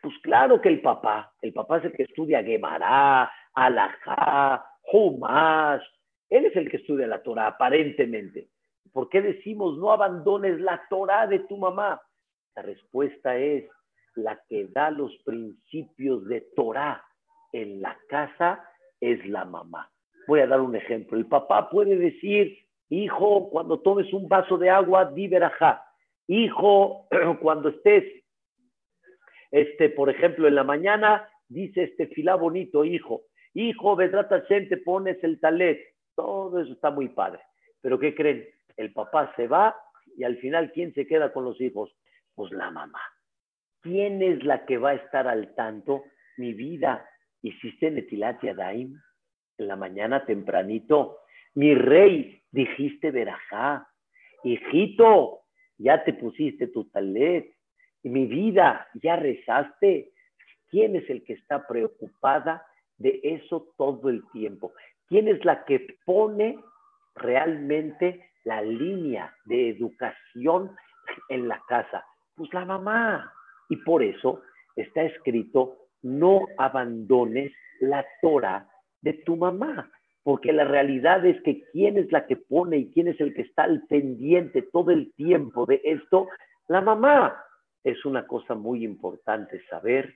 [0.01, 1.33] Pues claro que el papá.
[1.41, 5.83] El papá es el que estudia Gemara, Alajá, Humash.
[6.29, 8.49] Él es el que estudia la Torah, aparentemente.
[8.93, 11.99] ¿Por qué decimos no abandones la Torah de tu mamá?
[12.55, 13.65] La respuesta es
[14.15, 17.03] la que da los principios de Torah
[17.51, 18.63] en la casa
[18.99, 19.89] es la mamá.
[20.27, 21.17] Voy a dar un ejemplo.
[21.17, 22.59] El papá puede decir,
[22.91, 25.83] hijo, cuando tomes un vaso de agua, di verajá.
[26.27, 27.07] Hijo,
[27.41, 28.03] cuando estés,
[29.49, 33.23] este, por ejemplo, en la mañana, dice este filá bonito, hijo.
[33.53, 35.79] Hijo, Vedrata te pones el talet.
[36.15, 37.41] Todo eso está muy padre.
[37.81, 38.47] Pero ¿qué creen?
[38.77, 39.75] el papá se va
[40.17, 41.95] y al final, ¿quién se queda con los hijos?
[42.35, 43.01] Pues la mamá.
[43.81, 46.03] ¿Quién es la que va a estar al tanto?
[46.37, 47.07] Mi vida,
[47.41, 48.99] hiciste netilatia daim
[49.57, 51.19] en la mañana tempranito.
[51.55, 53.87] Mi rey, dijiste verajá.
[54.43, 55.41] Hijito,
[55.77, 57.53] ya te pusiste tu talet.
[58.03, 60.11] Mi vida, ya rezaste.
[60.69, 62.65] ¿Quién es el que está preocupada
[62.97, 64.73] de eso todo el tiempo?
[65.07, 66.57] ¿Quién es la que pone
[67.15, 70.75] realmente la línea de educación
[71.29, 72.05] en la casa?
[72.35, 73.31] Pues la mamá.
[73.69, 74.41] Y por eso
[74.75, 78.67] está escrito, no abandones la Torah
[79.01, 79.91] de tu mamá,
[80.23, 83.41] porque la realidad es que quién es la que pone y quién es el que
[83.41, 86.27] está al pendiente todo el tiempo de esto,
[86.67, 87.43] la mamá.
[87.83, 90.15] es una cosa muy importante saber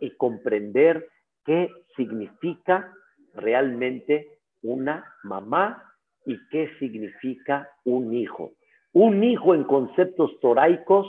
[0.00, 1.08] y comprender
[1.44, 2.92] qué significa
[3.34, 5.84] realmente una mamá
[6.24, 8.54] y qué significa un hijo.
[8.92, 11.06] Un hijo en conceptos toraicos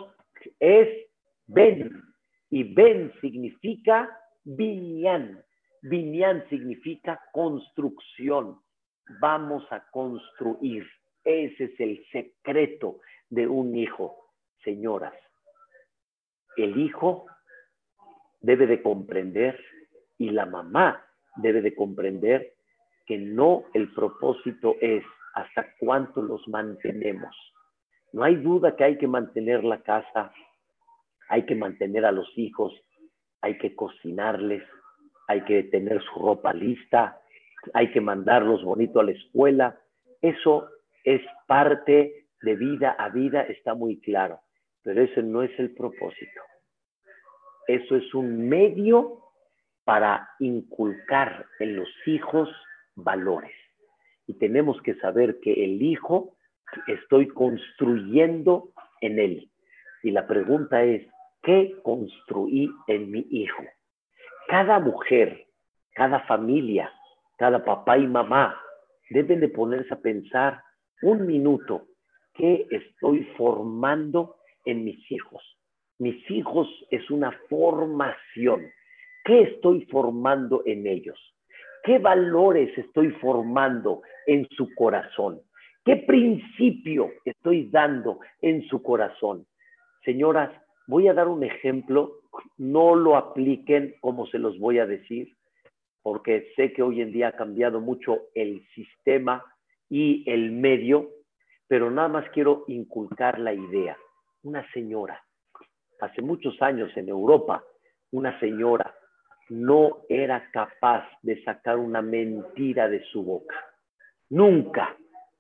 [0.60, 0.88] es
[1.47, 2.04] Ben,
[2.50, 4.10] y Ben significa
[4.43, 5.43] binyan.
[5.81, 8.59] Binyan significa construcción.
[9.19, 10.87] Vamos a construir.
[11.23, 14.31] Ese es el secreto de un hijo.
[14.63, 15.13] Señoras,
[16.57, 17.25] el hijo
[18.41, 19.59] debe de comprender
[20.17, 21.05] y la mamá
[21.37, 22.55] debe de comprender
[23.05, 27.35] que no el propósito es hasta cuánto los mantenemos.
[28.11, 30.33] No hay duda que hay que mantener la casa,
[31.29, 32.73] hay que mantener a los hijos,
[33.41, 34.63] hay que cocinarles,
[35.27, 37.21] hay que tener su ropa lista,
[37.73, 39.79] hay que mandarlos bonito a la escuela.
[40.21, 40.69] Eso
[41.03, 44.39] es parte de vida a vida, está muy claro,
[44.83, 46.41] pero ese no es el propósito.
[47.67, 49.21] Eso es un medio
[49.83, 52.49] para inculcar en los hijos
[52.95, 53.51] valores.
[54.25, 56.35] Y tenemos que saber que el hijo
[56.87, 59.51] estoy construyendo en él.
[60.03, 61.07] Y la pregunta es,
[61.41, 63.63] ¿qué construí en mi hijo?
[64.47, 65.45] Cada mujer,
[65.93, 66.91] cada familia,
[67.38, 68.57] cada papá y mamá
[69.10, 70.62] deben de ponerse a pensar
[71.01, 71.88] un minuto,
[72.33, 75.43] ¿qué estoy formando en mis hijos?
[75.99, 78.71] Mis hijos es una formación.
[79.25, 81.19] ¿Qué estoy formando en ellos?
[81.83, 85.41] ¿Qué valores estoy formando en su corazón?
[85.83, 89.45] ¿Qué principio estoy dando en su corazón?
[90.05, 90.51] Señoras,
[90.88, 92.16] voy a dar un ejemplo,
[92.58, 95.36] no lo apliquen como se los voy a decir,
[96.02, 99.43] porque sé que hoy en día ha cambiado mucho el sistema
[99.89, 101.10] y el medio,
[101.67, 103.97] pero nada más quiero inculcar la idea.
[104.43, 105.21] Una señora,
[106.00, 107.63] hace muchos años en Europa,
[108.12, 108.95] una señora
[109.50, 113.56] no era capaz de sacar una mentira de su boca.
[114.30, 114.95] Nunca,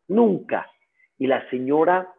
[0.07, 0.69] nunca.
[1.17, 2.13] Y la señora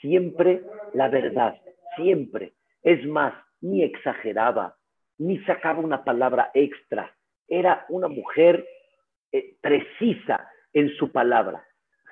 [0.00, 0.62] siempre
[0.94, 1.60] la verdad,
[1.96, 2.54] siempre.
[2.82, 3.34] Es más,
[3.66, 4.76] ni exageraba,
[5.18, 7.14] ni sacaba una palabra extra.
[7.48, 8.66] Era una mujer
[9.32, 11.64] eh, precisa en su palabra.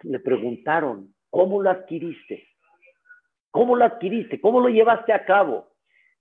[0.03, 2.49] Le preguntaron, ¿cómo lo adquiriste?
[3.51, 4.41] ¿Cómo lo adquiriste?
[4.41, 5.69] ¿Cómo lo llevaste a cabo?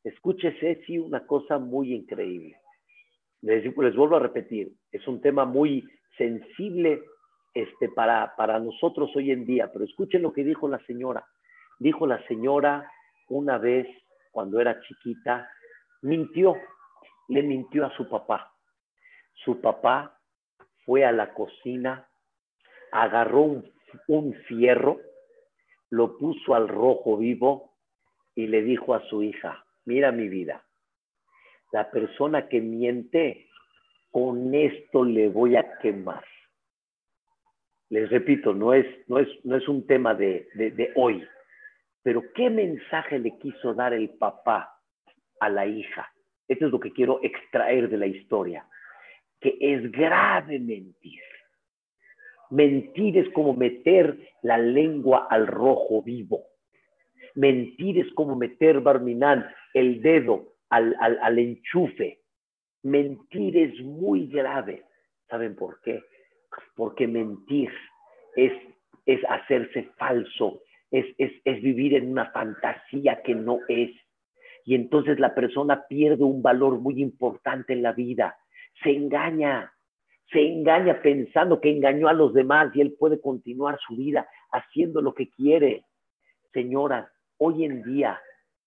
[0.03, 2.57] Escúchese, sí, una cosa muy increíble
[3.43, 5.83] les, vuelvo a repetir, es un tema muy
[6.17, 7.03] sensible
[7.53, 11.27] este, para, para nosotros hoy en día, pero escuchen lo que dijo la señora.
[11.79, 12.89] Dijo la señora
[13.27, 13.87] una vez,
[14.33, 15.47] cuando era chiquita,
[16.01, 16.57] mintió,
[17.29, 18.51] le mintió a su papá.
[19.35, 20.19] Su papá
[20.85, 22.09] fue a la cocina,
[22.91, 23.61] agarró
[24.07, 24.99] un, fierro,
[25.91, 27.75] lo puso al rojo vivo
[28.33, 30.65] y le dijo a su hija, mira mi vida,
[31.71, 33.47] la persona que miente,
[34.09, 36.25] con esto le voy a quemar.
[37.89, 41.23] Les repito, no es, no es, no es un tema de hoy,
[42.03, 44.77] pero ¿qué mensaje le quiso dar el papá
[45.39, 46.11] a la hija?
[46.47, 48.67] Esto es lo que quiero extraer de la historia,
[49.39, 51.21] que es grave mentir.
[52.49, 56.43] Mentir es como meter la lengua al rojo vivo.
[57.35, 62.19] Mentir es como meter, Barminán, el dedo al, enchufe.
[62.83, 64.83] Mentir es muy grave.
[65.29, 66.03] ¿Saben por qué?
[66.75, 67.71] Porque mentir
[68.35, 68.51] es,
[69.05, 70.61] es hacerse falso,
[70.93, 73.91] es, es, es vivir en una fantasía que no es.
[74.63, 78.37] Y entonces la persona pierde un valor muy importante en la vida.
[78.81, 79.73] Se engaña,
[80.31, 85.01] se engaña pensando que engañó a los demás y él puede continuar su vida haciendo
[85.01, 85.83] lo que quiere.
[86.53, 88.21] Señoras, hoy en día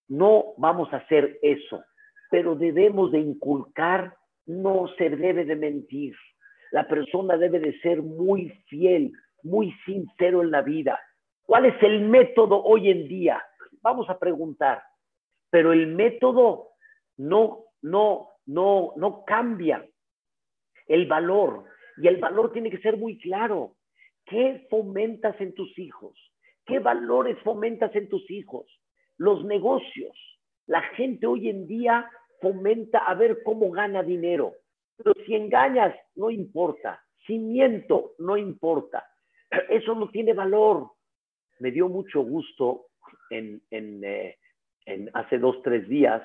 [0.09, 1.83] no vamos a hacer eso
[2.31, 6.15] pero debemos de inculcar, no se debe de mentir.
[6.73, 9.13] La persona debe de ser muy fiel,
[9.43, 10.99] muy sincero en la vida.
[11.47, 13.43] ¿Cuál es el método hoy en día?
[13.81, 14.83] Vamos a preguntar.
[15.49, 16.71] Pero el método
[17.17, 19.87] no, no, no, no cambia.
[20.87, 21.65] El valor.
[21.99, 23.77] Y el valor tiene que ser muy claro.
[24.25, 26.19] ¿Qué fomentas en tus hijos?
[26.67, 28.67] ¿Qué valores fomentas en tus hijos?
[29.17, 30.17] Los negocios.
[30.67, 34.53] La gente hoy en día fomenta a ver cómo gana dinero.
[34.97, 37.01] Pero si engañas, no importa.
[37.25, 39.07] Si miento, no importa.
[39.69, 40.96] Eso no tiene valor.
[41.59, 42.87] Me dio mucho gusto
[43.31, 46.23] eh, en hace dos, tres días.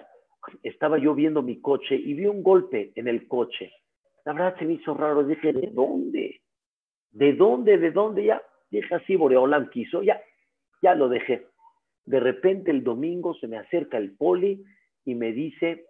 [0.63, 3.71] Estaba yo viendo mi coche y vi un golpe en el coche.
[4.25, 5.23] La verdad se me hizo raro.
[5.23, 6.41] Dije, ¿de dónde?
[7.11, 7.77] ¿De dónde?
[7.77, 8.25] ¿De dónde?
[8.25, 10.01] Ya dije así, Boreolam quiso.
[10.01, 10.21] Ya,
[10.81, 11.47] ya lo dejé.
[12.05, 14.63] De repente el domingo se me acerca el poli
[15.05, 15.85] y me dice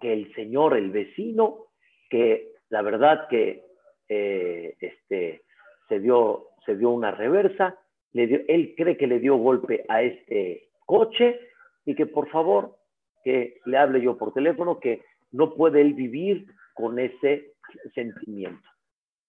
[0.00, 1.66] que el señor, el vecino,
[2.10, 3.62] que la verdad que
[4.08, 5.42] eh, este,
[5.88, 7.78] se, dio, se dio una reversa,
[8.14, 11.38] le dio, él cree que le dio golpe a este coche
[11.84, 12.76] y que por favor
[13.24, 17.54] que le hable yo por teléfono, que no puede él vivir con ese
[17.94, 18.68] sentimiento.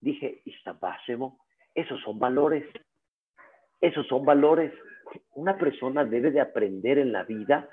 [0.01, 0.41] Dije,
[1.73, 2.63] esos son valores,
[3.81, 4.71] esos son valores.
[5.33, 7.67] Una persona debe de aprender en la vida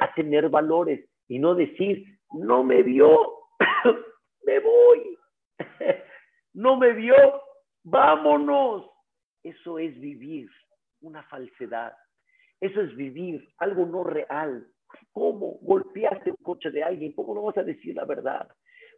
[0.00, 3.08] a tener valores y no decir, no me vio,
[4.44, 5.18] me voy,
[6.54, 7.14] no me vio,
[7.84, 8.89] vámonos.
[9.42, 10.48] Eso es vivir
[11.00, 11.94] una falsedad.
[12.60, 14.66] Eso es vivir algo no real.
[15.12, 17.12] ¿Cómo golpeaste el coche de alguien?
[17.12, 18.48] ¿Cómo no vas a decir la verdad?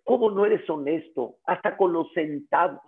[0.05, 1.37] ¿Cómo no eres honesto?
[1.47, 2.83] Hasta con los centavos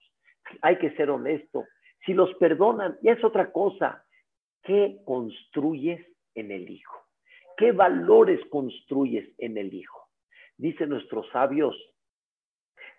[0.62, 1.64] hay que ser honesto.
[2.04, 4.04] Si los perdonan, ya es otra cosa.
[4.62, 7.06] ¿Qué construyes en el hijo?
[7.56, 10.08] ¿Qué valores construyes en el hijo?
[10.56, 11.76] Dicen nuestros sabios,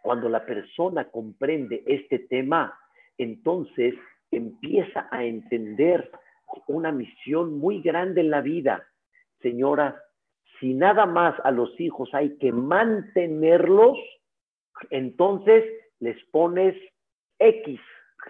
[0.02, 2.78] cuando la persona comprende este tema,
[3.18, 3.96] entonces
[4.36, 6.12] empieza a entender
[6.68, 8.88] una misión muy grande en la vida.
[9.42, 9.96] Señoras,
[10.60, 13.98] si nada más a los hijos hay que mantenerlos,
[14.90, 15.64] entonces
[16.00, 16.76] les pones
[17.40, 17.80] X,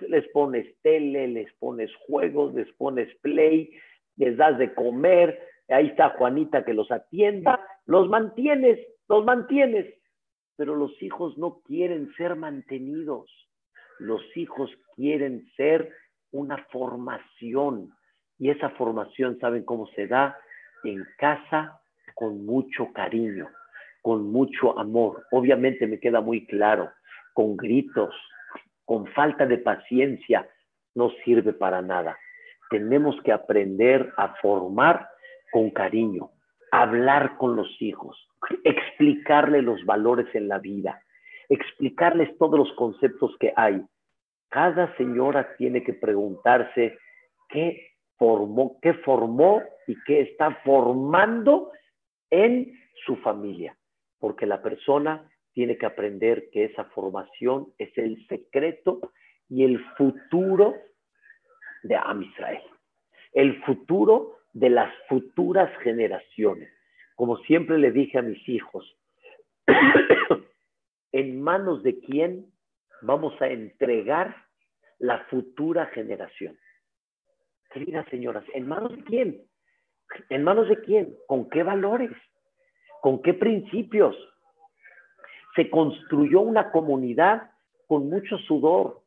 [0.08, 3.72] les pones tele, les pones juegos, les pones play,
[4.18, 5.40] les das de comer,
[5.70, 9.94] ahí está Juanita que los atienda, los mantienes, los mantienes,
[10.56, 13.30] pero los hijos no quieren ser mantenidos,
[14.00, 15.92] los hijos quieren ser
[16.32, 17.92] una formación
[18.38, 20.38] y esa formación, ¿saben cómo se da?
[20.84, 21.80] En casa
[22.14, 23.48] con mucho cariño,
[24.02, 25.26] con mucho amor.
[25.32, 26.92] Obviamente me queda muy claro,
[27.34, 28.14] con gritos,
[28.86, 30.48] con falta de paciencia,
[30.94, 32.18] no sirve para nada.
[32.70, 35.08] Tenemos que aprender a formar
[35.52, 36.32] con cariño,
[36.72, 38.28] hablar con los hijos,
[38.64, 41.02] explicarles los valores en la vida,
[41.50, 43.82] explicarles todos los conceptos que hay.
[44.50, 46.98] Cada señora tiene que preguntarse
[47.50, 51.72] qué formó, qué formó y qué está formando
[52.30, 52.74] en
[53.06, 53.78] su familia,
[54.20, 59.00] porque la persona tiene que aprender que esa formación es el secreto
[59.50, 60.76] y el futuro
[61.84, 62.64] de Am Israel,
[63.34, 66.70] el futuro de las futuras generaciones.
[67.16, 68.98] Como siempre le dije a mis hijos,
[71.12, 72.52] en manos de quién
[73.02, 74.36] vamos a entregar
[75.00, 76.58] la futura generación.
[77.72, 79.42] Queridas señoras, ¿en manos de quién?
[80.30, 81.16] ¿En manos de quién?
[81.28, 82.12] ¿Con qué valores?
[83.02, 84.16] ¿Con qué principios?
[85.56, 87.52] Se construyó una comunidad
[87.88, 89.02] con mucho sudor.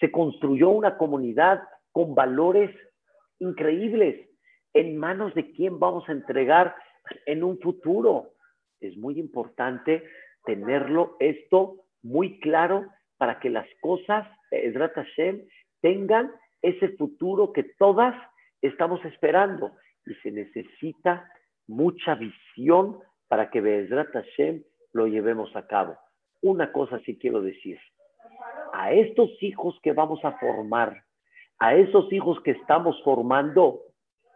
[0.00, 2.70] Se construyó una comunidad con valores
[3.38, 4.28] increíbles.
[4.72, 6.74] ¿En manos de quién vamos a entregar
[7.26, 8.30] en un futuro?
[8.80, 10.04] Es muy importante
[10.44, 12.86] tenerlo esto muy claro
[13.24, 15.46] para que las cosas, Edrat Hashem,
[15.80, 18.14] tengan ese futuro que todas
[18.60, 19.72] estamos esperando.
[20.04, 21.26] Y se necesita
[21.66, 25.96] mucha visión para que Bezrat Hashem lo llevemos a cabo.
[26.42, 27.78] Una cosa sí quiero decir.
[28.74, 31.02] A estos hijos que vamos a formar,
[31.58, 33.80] a esos hijos que estamos formando,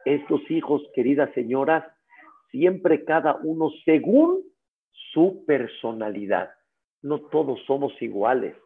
[0.07, 1.85] estos hijos, queridas señoras,
[2.51, 4.45] siempre cada uno según
[5.13, 6.49] su personalidad.
[7.03, 8.57] No todos somos iguales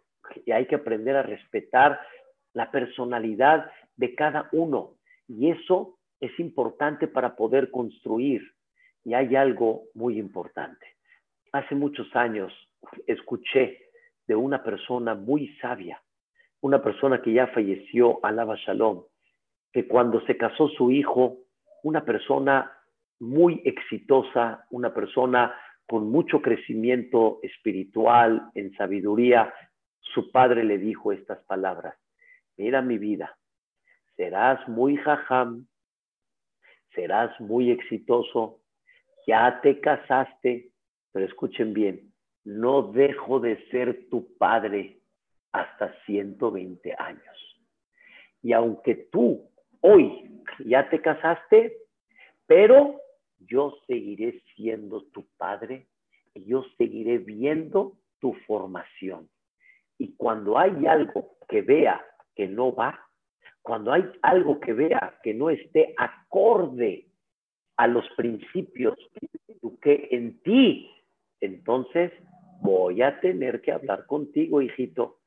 [0.45, 2.01] y hay que aprender a respetar
[2.53, 4.97] la personalidad de cada uno.
[5.29, 8.42] Y eso es importante para poder construir.
[9.05, 10.87] Y hay algo muy importante.
[11.53, 12.53] Hace muchos años
[13.07, 13.79] escuché
[14.27, 16.01] de una persona muy sabia,
[16.61, 19.05] una persona que ya falleció, alaba Shalom,
[19.73, 21.38] que cuando se casó su hijo,
[21.83, 22.73] una persona
[23.18, 25.55] muy exitosa, una persona
[25.87, 29.53] con mucho crecimiento espiritual, en sabiduría,
[30.03, 31.97] su padre le dijo estas palabras,
[32.57, 33.38] mira mi vida,
[34.17, 35.67] serás muy jajam,
[36.95, 38.61] serás muy exitoso,
[39.27, 40.71] ya te casaste,
[41.13, 42.13] pero escuchen bien,
[42.44, 45.00] no dejo de ser tu padre
[45.53, 47.63] hasta 120 años.
[48.42, 49.48] Y aunque tú
[49.81, 51.77] hoy ya te casaste,
[52.46, 53.00] pero
[53.38, 55.87] yo seguiré siendo tu padre
[56.35, 59.29] y yo seguiré viendo tu formación.
[59.99, 62.99] Y cuando hay algo que vea que no va,
[63.63, 67.07] cuando hay algo que vea que no esté acorde
[67.77, 68.97] a los principios
[69.81, 70.90] que en ti,
[71.40, 72.13] entonces
[72.61, 75.19] voy a tener que hablar contigo, hijito.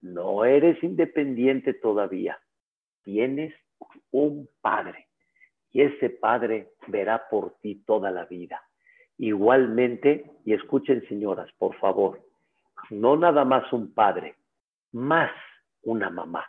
[0.00, 2.38] No eres independiente todavía.
[3.02, 3.54] Tienes
[4.10, 5.08] un padre.
[5.74, 8.60] y ese padre verá por ti toda la vida.
[9.16, 12.20] Igualmente, y escuchen señoras, por favor,
[12.90, 14.36] no nada más un padre,
[14.92, 15.30] más
[15.82, 16.44] una mamá.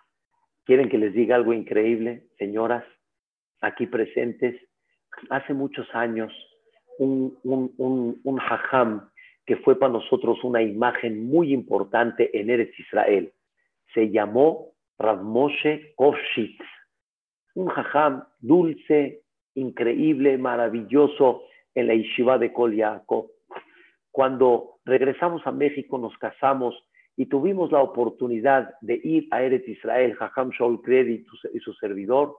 [0.65, 2.83] ¿Quieren que les diga algo increíble, señoras,
[3.61, 4.59] aquí presentes?
[5.29, 6.31] Hace muchos años,
[6.99, 9.09] un, un, un, un hajam
[9.45, 13.33] que fue para nosotros una imagen muy importante en Eretz Israel,
[13.93, 16.63] se llamó Rav Moshe Kovshitz,
[17.55, 19.21] un jajam dulce,
[19.55, 21.43] increíble, maravilloso
[21.75, 22.75] en la yeshiva de Kol
[24.13, 26.75] Cuando regresamos a México nos casamos
[27.17, 32.37] y tuvimos la oportunidad de ir a Eretz Israel, Jajam Shaul Kredi y su servidor.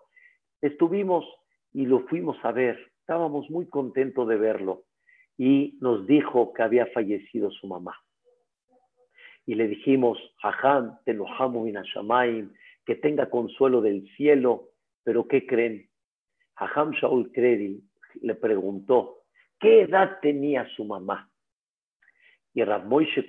[0.61, 1.25] Estuvimos
[1.73, 2.79] y lo fuimos a ver.
[3.01, 4.85] Estábamos muy contentos de verlo
[5.37, 7.97] y nos dijo que había fallecido su mamá.
[9.45, 11.69] Y le dijimos, Jajam, te enojamos
[12.87, 14.69] que tenga consuelo del cielo,
[15.03, 15.89] pero ¿qué creen?
[16.55, 17.83] Jajam Shaul Kredi
[18.23, 19.23] le preguntó,
[19.59, 21.29] ¿qué edad tenía su mamá?
[22.55, 23.27] Y Rav Moshe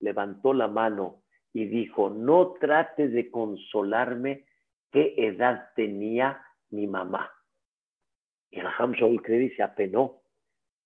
[0.00, 1.22] levantó la mano
[1.52, 4.44] y dijo, no trates de consolarme
[4.92, 7.32] qué edad tenía mi mamá.
[8.50, 10.20] Y Raham Shaul Kredi se apenó,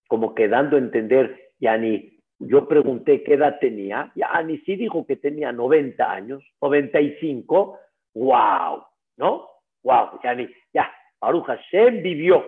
[0.09, 5.07] como quedando a entender, ya ni yo pregunté qué edad tenía, ya ni sí dijo
[5.07, 7.79] que tenía 90 años, 95,
[8.15, 8.85] wow,
[9.19, 9.49] ¿no?
[9.83, 10.91] Wow, ya ni, ya,
[11.21, 12.45] Baruch Hashem vivió.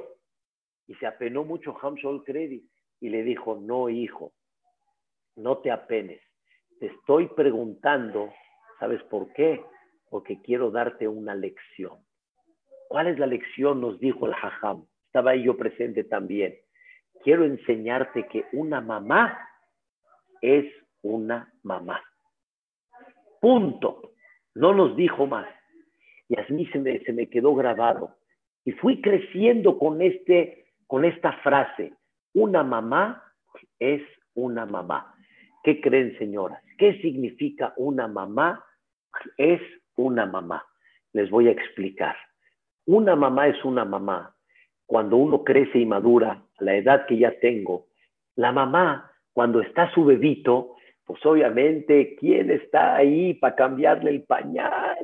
[0.87, 2.67] Y se apenó mucho Hamshol Kredi
[3.01, 4.33] y le dijo, no hijo,
[5.37, 6.21] no te apenes.
[6.81, 8.33] Te estoy preguntando,
[8.79, 9.63] ¿sabes por qué?
[10.11, 11.99] Porque quiero darte una lección.
[12.89, 13.81] ¿Cuál es la lección?
[13.81, 14.85] Nos dijo el Hajam.
[15.07, 16.57] Estaba ahí yo presente también.
[17.23, 19.39] Quiero enseñarte que una mamá
[20.41, 20.67] es
[21.03, 22.03] una mamá.
[23.41, 24.13] Punto.
[24.55, 25.49] No nos dijo más.
[26.29, 28.17] Y a mí se me, se me quedó grabado.
[28.65, 31.95] Y fui creciendo con, este, con esta frase.
[32.35, 33.23] Una mamá
[33.79, 34.03] es
[34.35, 35.12] una mamá.
[35.63, 36.61] ¿Qué creen, señoras?
[36.77, 38.65] ¿Qué significa una mamá?
[39.37, 39.61] Es
[39.97, 40.65] una mamá.
[41.13, 42.17] Les voy a explicar.
[42.87, 44.35] Una mamá es una mamá.
[44.87, 47.87] Cuando uno crece y madura, a la edad que ya tengo,
[48.35, 54.97] la mamá, cuando está su bebito, pues obviamente, ¿quién está ahí para cambiarle el pañal?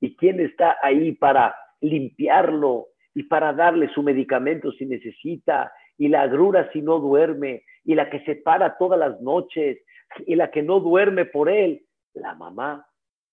[0.00, 5.72] ¿Y quién está ahí para limpiarlo y para darle su medicamento si necesita?
[5.98, 9.78] Y la agrura si no duerme y la que se para todas las noches
[10.26, 11.84] y la que no duerme por él,
[12.14, 12.86] la mamá.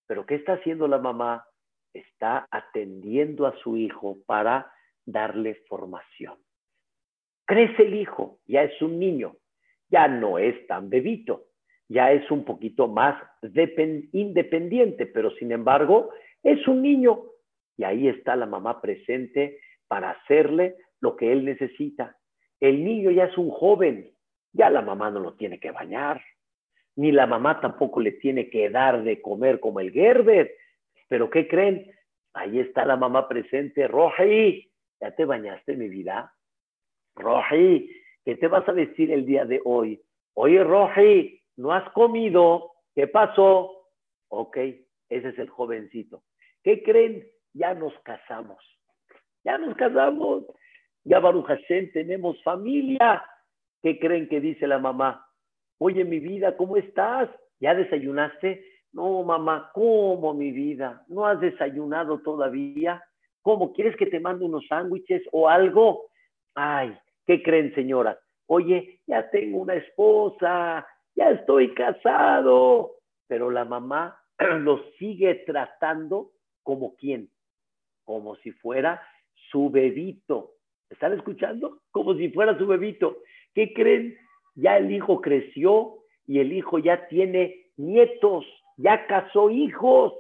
[0.08, 1.46] Pero ¿qué está haciendo la mamá?
[1.94, 4.72] Está atendiendo a su hijo para
[5.06, 6.36] darle formación.
[7.46, 9.36] Crece el hijo, ya es un niño,
[9.90, 11.46] ya no es tan bebito,
[11.88, 13.22] ya es un poquito más
[14.12, 16.10] independiente, pero sin embargo
[16.42, 17.24] es un niño
[17.78, 22.18] y ahí está la mamá presente para hacerle lo que él necesita.
[22.66, 24.12] El niño ya es un joven,
[24.52, 26.20] ya la mamá no lo tiene que bañar,
[26.96, 30.52] ni la mamá tampoco le tiene que dar de comer como el Gerber.
[31.08, 31.92] Pero ¿qué creen?
[32.34, 33.88] Ahí está la mamá presente.
[33.88, 34.68] Roji,
[35.00, 36.34] ¿ya te bañaste, mi vida?
[37.14, 37.92] Roji,
[38.24, 40.02] ¿qué te vas a decir el día de hoy?
[40.34, 42.72] Oye, Roji, ¿no has comido?
[42.96, 43.90] ¿Qué pasó?
[44.30, 46.24] Ok, ese es el jovencito.
[46.64, 47.28] ¿Qué creen?
[47.54, 48.58] Ya nos casamos.
[49.44, 50.46] Ya nos casamos.
[51.06, 51.48] Ya Baruch
[51.94, 53.24] tenemos familia.
[53.82, 55.28] ¿Qué creen que dice la mamá?
[55.78, 57.30] Oye, mi vida, ¿cómo estás?
[57.60, 58.66] ¿Ya desayunaste?
[58.92, 61.04] No, mamá, ¿cómo mi vida?
[61.08, 63.04] ¿No has desayunado todavía?
[63.44, 63.72] ¿Cómo?
[63.74, 66.08] ¿Quieres que te mande unos sándwiches o algo?
[66.56, 66.98] Ay,
[67.28, 68.18] ¿qué creen, señora?
[68.48, 72.96] Oye, ya tengo una esposa, ya estoy casado.
[73.28, 76.32] Pero la mamá lo sigue tratando
[76.64, 77.30] como quién?
[78.06, 79.02] Como si fuera
[79.52, 80.55] su bebito.
[80.90, 81.80] ¿Están escuchando?
[81.92, 83.18] Como si fuera su bebito.
[83.54, 84.18] ¿Qué creen?
[84.56, 88.46] Ya el hijo creció y el hijo ya tiene nietos,
[88.78, 90.14] ya casó hijos.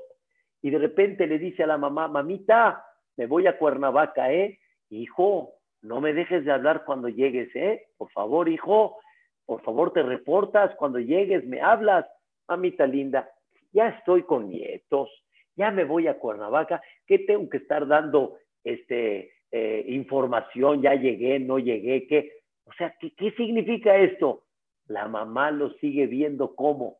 [0.61, 2.83] Y de repente le dice a la mamá, mamita,
[3.17, 4.59] me voy a Cuernavaca, ¿eh?
[4.89, 7.87] Hijo, no me dejes de hablar cuando llegues, ¿eh?
[7.97, 8.97] Por favor, hijo,
[9.45, 12.05] por favor te reportas cuando llegues, me hablas.
[12.47, 13.29] Mamita linda,
[13.71, 15.09] ya estoy con nietos,
[15.55, 20.81] ya me voy a Cuernavaca, ¿qué tengo que estar dando este, eh, información?
[20.81, 22.31] Ya llegué, no llegué, ¿qué?
[22.65, 24.43] O sea, ¿qué, ¿qué significa esto?
[24.87, 26.97] La mamá lo sigue viendo como,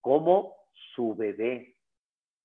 [0.00, 0.54] como
[0.94, 1.74] su bebé.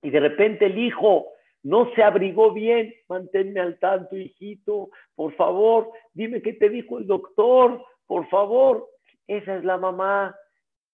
[0.01, 1.28] Y de repente el hijo
[1.62, 7.05] no se abrigó bien, manténme al tanto, hijito, por favor, dime qué te dijo el
[7.05, 8.88] doctor, por favor.
[9.28, 10.36] Esa es la mamá.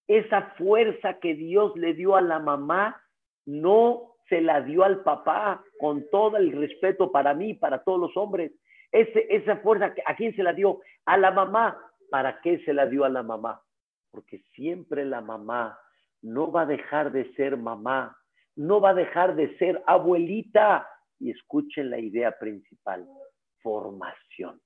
[0.07, 3.01] Esa fuerza que Dios le dio a la mamá
[3.45, 8.17] no se la dio al papá con todo el respeto para mí, para todos los
[8.17, 8.51] hombres.
[8.91, 10.81] esa fuerza, ¿a quién se la dio?
[11.05, 11.77] A la mamá.
[12.09, 13.61] ¿Para qué se la dio a la mamá?
[14.11, 15.77] Porque siempre la mamá
[16.21, 18.17] no va a dejar de ser mamá,
[18.55, 20.87] no va a dejar de ser abuelita.
[21.19, 23.07] Y escuchen la idea principal,
[23.61, 24.61] formación.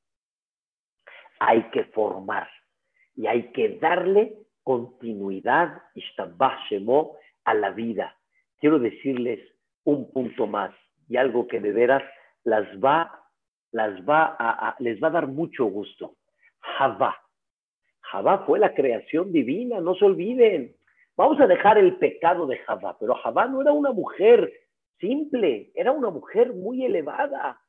[1.40, 2.50] Hay que formar
[3.16, 5.82] y hay que darle continuidad,
[7.44, 8.16] a la vida.
[8.60, 9.40] Quiero decirles
[9.84, 10.72] un punto más
[11.08, 12.04] y algo que de veras
[12.44, 13.12] las va,
[13.72, 16.16] las va a, les va a dar mucho gusto.
[16.60, 17.16] Javá.
[18.02, 20.76] Javá fue la creación divina, no se olviden.
[21.16, 24.52] Vamos a dejar el pecado de Javá, pero Javá no era una mujer
[25.00, 27.60] simple, era una mujer muy elevada,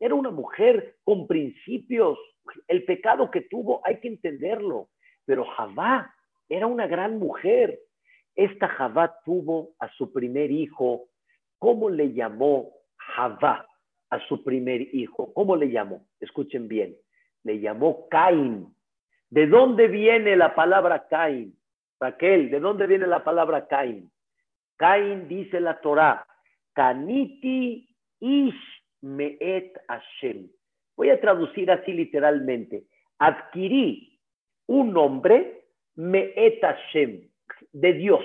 [0.00, 2.18] era una mujer con principios.
[2.66, 4.88] El pecado que tuvo hay que entenderlo,
[5.24, 6.14] pero Javá
[6.48, 7.78] era una gran mujer.
[8.34, 11.08] Esta Javá tuvo a su primer hijo.
[11.58, 13.66] ¿Cómo le llamó Javá
[14.10, 15.32] a su primer hijo?
[15.34, 16.06] ¿Cómo le llamó?
[16.20, 16.96] Escuchen bien.
[17.44, 18.74] Le llamó Caín.
[19.30, 21.54] ¿De dónde viene la palabra Caín?
[22.00, 24.10] Raquel, ¿de dónde viene la palabra Caín?
[24.76, 26.24] Caín dice la Torah,
[26.72, 27.88] Kaniti
[28.20, 30.48] ish meet Hashem.
[30.96, 32.84] Voy a traducir así literalmente.
[33.18, 34.20] Adquirí
[34.66, 35.64] un nombre,
[35.96, 37.28] meet Hashem,
[37.72, 38.24] de Dios.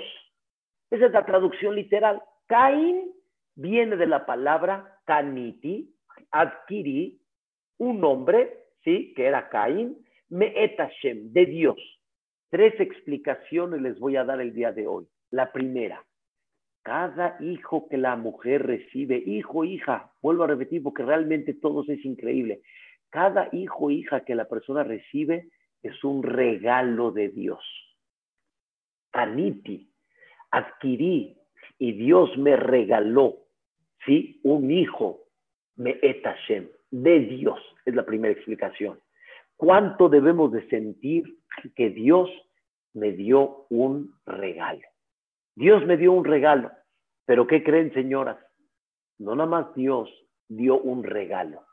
[0.90, 2.22] Esa es la traducción literal.
[2.46, 3.13] Caín
[3.54, 5.94] viene de la palabra Kaniti,
[6.30, 7.20] adquirí
[7.78, 9.12] un nombre, ¿sí?
[9.14, 11.76] Que era Caín, meet Hashem, de Dios.
[12.50, 15.06] Tres explicaciones les voy a dar el día de hoy.
[15.30, 16.04] La primera,
[16.82, 22.04] cada hijo que la mujer recibe, hijo, hija, vuelvo a repetir porque realmente todo es
[22.04, 22.60] increíble.
[23.10, 25.48] Cada hijo, hija que la persona recibe
[25.82, 27.64] es un regalo de Dios.
[29.12, 29.90] Aniti,
[30.50, 31.38] adquirí
[31.78, 33.43] y Dios me regaló,
[34.06, 34.40] ¿sí?
[34.44, 35.20] Un hijo,
[35.76, 39.00] me etashem, de Dios, es la primera explicación.
[39.56, 41.24] ¿Cuánto debemos de sentir
[41.74, 42.30] que Dios
[42.94, 44.82] me dio un regalo.
[45.54, 46.70] Dios me dio un regalo.
[47.26, 48.38] Pero ¿qué creen, señoras?
[49.18, 50.08] No nada más Dios
[50.48, 51.64] dio un regalo.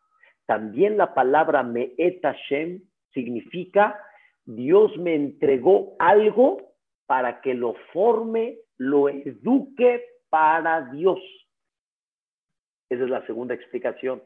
[0.45, 2.81] También la palabra Me'et Hashem
[3.13, 3.99] significa
[4.45, 6.73] Dios me entregó algo
[7.05, 11.19] para que lo forme, lo eduque para Dios.
[12.91, 14.21] Esa es la segunda explicación.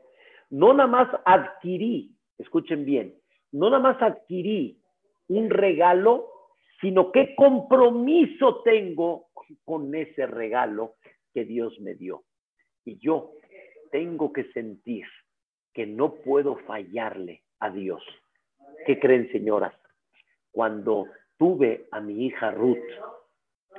[0.49, 3.13] No nada más adquirí, escuchen bien,
[3.51, 4.81] no nada más adquirí
[5.27, 6.27] un regalo,
[6.81, 9.27] sino qué compromiso tengo
[9.63, 10.95] con ese regalo
[11.31, 12.23] que Dios me dio.
[12.83, 13.33] Y yo
[13.91, 15.05] tengo que sentir
[15.71, 18.01] que no puedo fallarle a Dios.
[18.87, 19.75] ¿Qué creen, señoras?
[20.51, 21.05] Cuando
[21.37, 22.83] tuve a mi hija Ruth,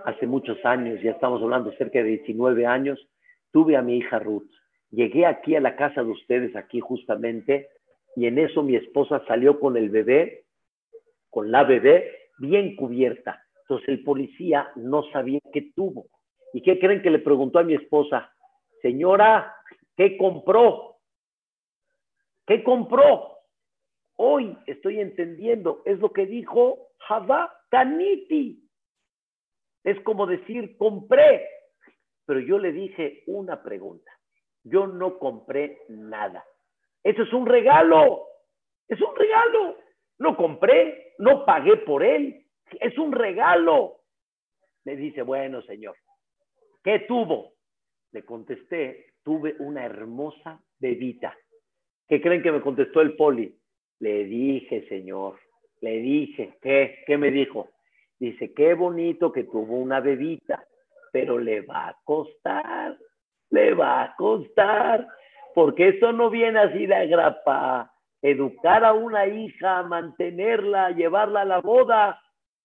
[0.05, 3.05] hace muchos años, ya estamos hablando cerca de 19 años,
[3.51, 4.49] tuve a mi hija Ruth.
[4.97, 7.68] Llegué aquí a la casa de ustedes, aquí justamente,
[8.16, 10.47] y en eso mi esposa salió con el bebé
[11.36, 13.44] con la bebé bien cubierta.
[13.61, 16.07] Entonces el policía no sabía qué tuvo.
[16.55, 18.32] ¿Y qué creen que le preguntó a mi esposa?
[18.80, 19.55] Señora,
[19.99, 20.97] ¿qué compró?
[22.47, 23.36] ¿Qué compró?
[24.16, 28.66] Hoy estoy entendiendo, es lo que dijo Javá Taniti.
[29.84, 31.47] Es como decir, compré.
[32.24, 34.11] Pero yo le dije una pregunta.
[34.66, 36.44] Yo no compré nada.
[37.04, 38.26] Eso es un regalo.
[38.88, 39.76] Es un regalo.
[40.18, 42.44] No compré, no pagué por él.
[42.80, 44.00] Es un regalo.
[44.84, 45.96] Me dice, bueno, señor,
[46.82, 47.54] ¿qué tuvo?
[48.10, 51.36] Le contesté, tuve una hermosa bebita.
[52.08, 53.56] ¿Qué creen que me contestó el poli?
[54.00, 55.38] Le dije, señor,
[55.80, 57.04] le dije, ¿qué?
[57.06, 57.68] ¿Qué me dijo?
[58.18, 60.66] Dice, qué bonito que tuvo una bebita,
[61.12, 62.98] pero le va a costar,
[63.57, 65.07] le va a costar,
[65.54, 67.90] porque eso no viene así de agrapa
[68.20, 72.20] educar a una hija, mantenerla, llevarla a la boda,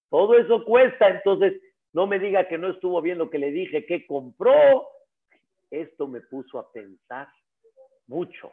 [0.09, 1.07] todo eso cuesta.
[1.07, 1.61] Entonces,
[1.93, 4.87] no me diga que no estuvo bien lo que le dije, que compró.
[5.69, 7.27] Esto me puso a pensar
[8.07, 8.51] mucho,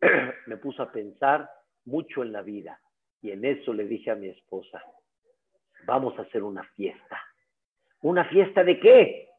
[0.46, 1.48] me puso a pensar
[1.84, 2.80] mucho en la vida.
[3.22, 4.82] Y en eso le dije a mi esposa,
[5.84, 7.22] vamos a hacer una fiesta.
[8.02, 9.29] ¿Una fiesta de qué?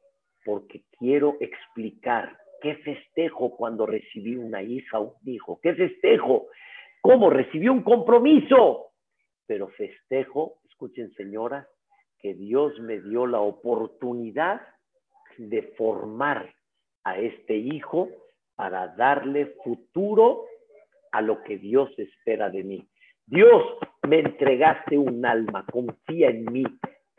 [0.43, 6.47] Porque quiero explicar qué festejo cuando recibí una hija o un hijo, qué festejo
[7.01, 7.31] ¿Cómo?
[7.31, 8.91] Recibió un compromiso.
[9.47, 11.67] Pero festejo, escuchen señora,
[12.19, 14.61] que Dios me dio la oportunidad
[15.37, 16.53] de formar
[17.03, 18.09] a este hijo
[18.55, 20.45] para darle futuro
[21.11, 22.87] a lo que Dios espera de mí.
[23.25, 23.63] Dios,
[24.07, 26.63] me entregaste un alma, confía en mí,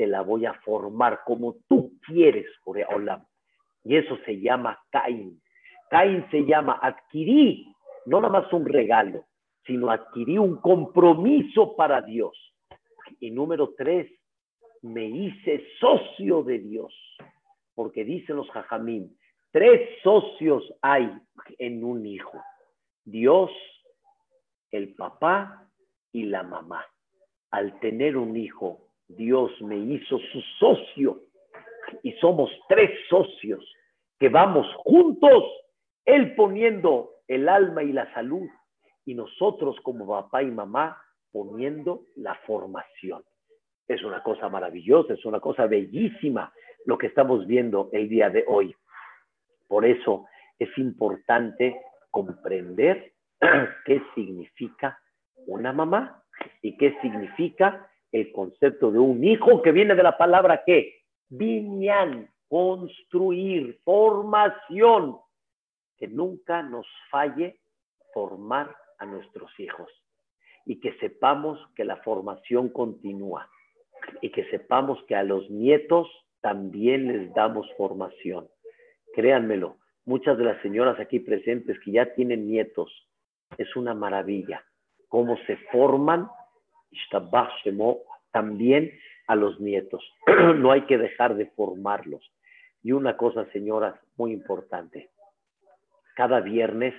[0.07, 3.25] la voy a formar como tú quieres, Olam.
[3.85, 5.41] Y eso se llama Caín.
[5.91, 7.75] Caín se llama adquirí,
[8.07, 9.27] no nada más un regalo,
[9.67, 12.33] sino adquirí un compromiso para Dios.
[13.21, 14.11] Y número tres,
[14.83, 16.95] me hice socio de Dios,
[17.75, 19.17] porque dicen los jajamín,
[19.53, 21.13] tres socios hay
[21.59, 22.43] en un hijo,
[23.05, 23.51] Dios,
[24.71, 25.69] el papá
[26.13, 26.85] y la mamá.
[27.51, 31.23] Al tener un hijo, Dios me hizo su socio
[32.03, 33.65] y somos tres socios
[34.19, 35.45] que vamos juntos,
[36.05, 38.49] Él poniendo el alma y la salud
[39.05, 40.97] y nosotros como papá y mamá
[41.33, 43.23] poniendo la formación.
[43.89, 46.53] Es una cosa maravillosa, es una cosa bellísima
[46.87, 48.75] lo que estamos viendo el día de hoy.
[49.67, 50.27] Por eso
[50.59, 53.13] es importante comprender
[53.85, 54.99] qué significa
[55.47, 56.23] una mamá
[56.61, 62.29] y qué significa el concepto de un hijo que viene de la palabra que viñan,
[62.49, 65.19] construir, formación,
[65.97, 67.59] que nunca nos falle
[68.13, 69.91] formar a nuestros hijos
[70.67, 73.51] y que sepamos que la formación continúa
[74.21, 76.09] y que sepamos que a los nietos
[76.41, 78.49] también les damos formación.
[79.15, 83.09] Créanmelo, muchas de las señoras aquí presentes que ya tienen nietos,
[83.57, 84.63] es una maravilla
[85.13, 86.27] cómo se forman
[88.33, 88.93] también
[89.27, 90.03] a los nietos.
[90.57, 92.23] no hay que dejar de formarlos.
[92.83, 95.11] Y una cosa, señoras, muy importante.
[96.17, 96.95] Cada viernes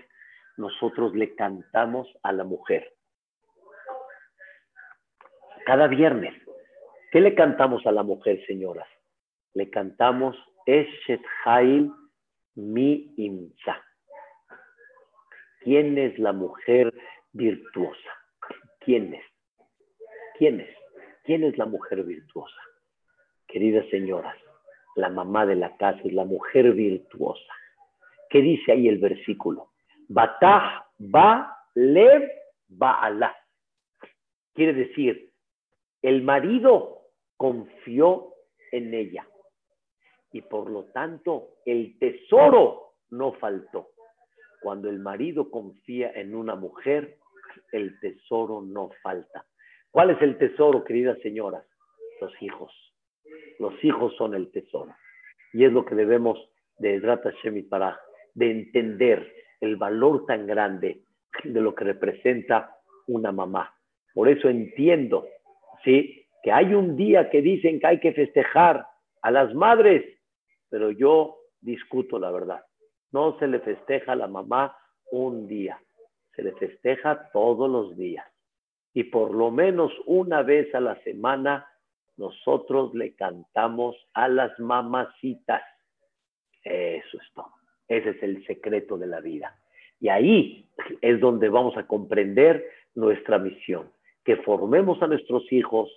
[0.58, 2.94] nosotros le cantamos a la mujer.
[5.66, 6.34] Cada viernes.
[7.12, 8.88] ¿Qué le cantamos a la mujer, señoras?
[9.54, 10.36] Le cantamos
[10.66, 11.92] Eshet Hail
[12.56, 13.84] Mi Imza.
[15.62, 16.94] ¿Quién es la mujer
[17.32, 18.10] virtuosa?
[18.80, 19.33] ¿Quién es?
[20.38, 20.76] ¿Quién es?
[21.24, 22.62] ¿Quién es la mujer virtuosa?
[23.48, 24.36] Queridas señoras,
[24.96, 27.54] la mamá de la casa es la mujer virtuosa.
[28.30, 29.72] ¿Qué dice ahí el versículo?
[30.08, 32.30] Batah ba lev
[32.68, 33.36] ba'ala.
[34.54, 35.32] Quiere decir,
[36.02, 38.34] el marido confió
[38.72, 39.28] en ella
[40.32, 43.92] y por lo tanto el tesoro no faltó.
[44.62, 47.18] Cuando el marido confía en una mujer,
[47.72, 49.46] el tesoro no falta.
[49.94, 51.64] ¿Cuál es el tesoro, queridas señoras?
[52.20, 52.74] Los hijos.
[53.60, 54.92] Los hijos son el tesoro.
[55.54, 56.40] Y es lo que debemos
[56.80, 57.00] de
[57.70, 58.00] para
[58.34, 59.32] de entender
[59.62, 61.04] el valor tan grande
[61.44, 62.76] de lo que representa
[63.06, 63.72] una mamá.
[64.16, 65.28] Por eso entiendo,
[65.84, 66.26] ¿sí?
[66.42, 68.88] Que hay un día que dicen que hay que festejar
[69.22, 70.04] a las madres,
[70.70, 72.66] pero yo discuto la verdad.
[73.12, 74.76] No se le festeja a la mamá
[75.12, 75.80] un día,
[76.36, 78.33] se le festeja todos los días.
[78.94, 81.68] Y por lo menos una vez a la semana
[82.18, 85.64] nosotros le cantamos a las mamacitas.
[86.64, 87.52] Eso es todo.
[87.88, 89.60] Ese es el secreto de la vida.
[90.00, 90.70] Y ahí
[91.02, 92.66] es donde vamos a comprender
[92.96, 93.92] nuestra misión.
[94.24, 95.90] Que formemos a nuestros hijos,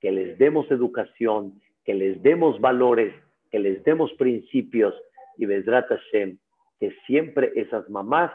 [0.00, 3.14] que les demos educación, que les demos valores,
[3.50, 4.94] que les demos principios
[5.36, 6.38] y Besrat Hashem,
[6.78, 8.32] que siempre esas mamás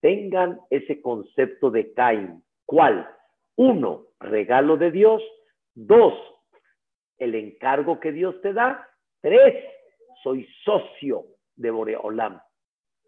[0.00, 2.42] tengan ese concepto de Cain.
[2.66, 3.08] ¿Cuál?
[3.56, 5.22] Uno, regalo de Dios.
[5.74, 6.14] Dos,
[7.18, 8.88] el encargo que Dios te da.
[9.20, 9.64] Tres,
[10.22, 11.26] soy socio
[11.56, 12.40] de Boreolam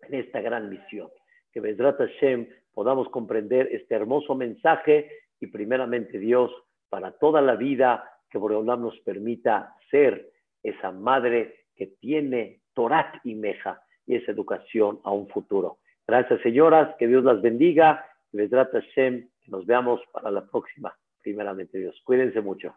[0.02, 1.08] en esta gran misión.
[1.52, 6.50] Que Besrat Hashem podamos comprender este hermoso mensaje y primeramente Dios
[6.88, 10.30] para toda la vida que Boreolam nos permita ser
[10.62, 15.78] esa madre que tiene Torat y Meja y esa educación a un futuro.
[16.06, 18.04] Gracias, señoras, que Dios las bendiga.
[18.32, 22.00] Besrat Hashem, nos veamos para la próxima, primeramente Dios.
[22.04, 22.74] Cuídense mucho.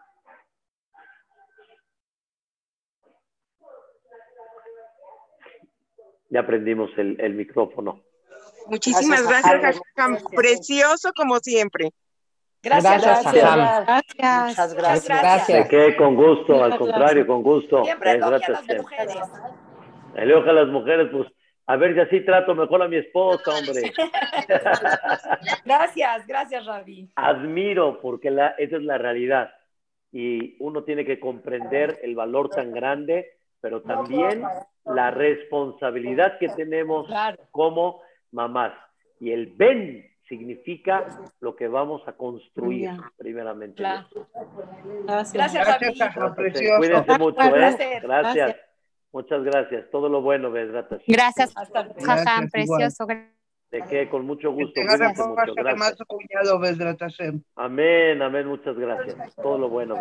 [6.30, 8.04] Ya aprendimos el, micrófono.
[8.68, 11.90] Muchísimas gracias, gracias Precioso como siempre.
[12.62, 13.34] Gracias, gracias.
[13.34, 14.76] Gracias.
[14.76, 15.08] gracias.
[15.08, 15.70] gracias.
[15.70, 17.84] De con gusto, al contrario, con gusto.
[17.84, 19.16] Siempre elogia a las mujeres.
[20.16, 21.28] Elogia a las mujeres, pues,
[21.70, 23.94] a ver si así trato mejor a mi esposa, hombre.
[25.66, 27.08] gracias, gracias, Ravi.
[27.16, 29.52] Admiro, porque la, esa es la realidad.
[30.12, 34.42] Y uno tiene que comprender el valor tan grande, pero también
[34.84, 37.08] la responsabilidad que tenemos
[37.52, 38.02] como
[38.32, 38.74] mamás.
[39.20, 41.06] Y el ven significa
[41.40, 43.84] lo que vamos a construir, primeramente.
[43.84, 48.00] Gracias, gracias, gracias Cuídense mucho, ¿eh?
[48.02, 48.56] Gracias.
[49.12, 49.90] Muchas gracias.
[49.92, 51.02] Todo lo bueno, Besratas.
[51.08, 51.54] Gracias,
[52.06, 53.08] Jajam, precioso.
[53.72, 54.82] De que con mucho gusto.
[54.82, 55.78] mucho, gracias.
[57.56, 59.36] Amén, amén, muchas gracias.
[59.36, 59.96] Todo lo bueno.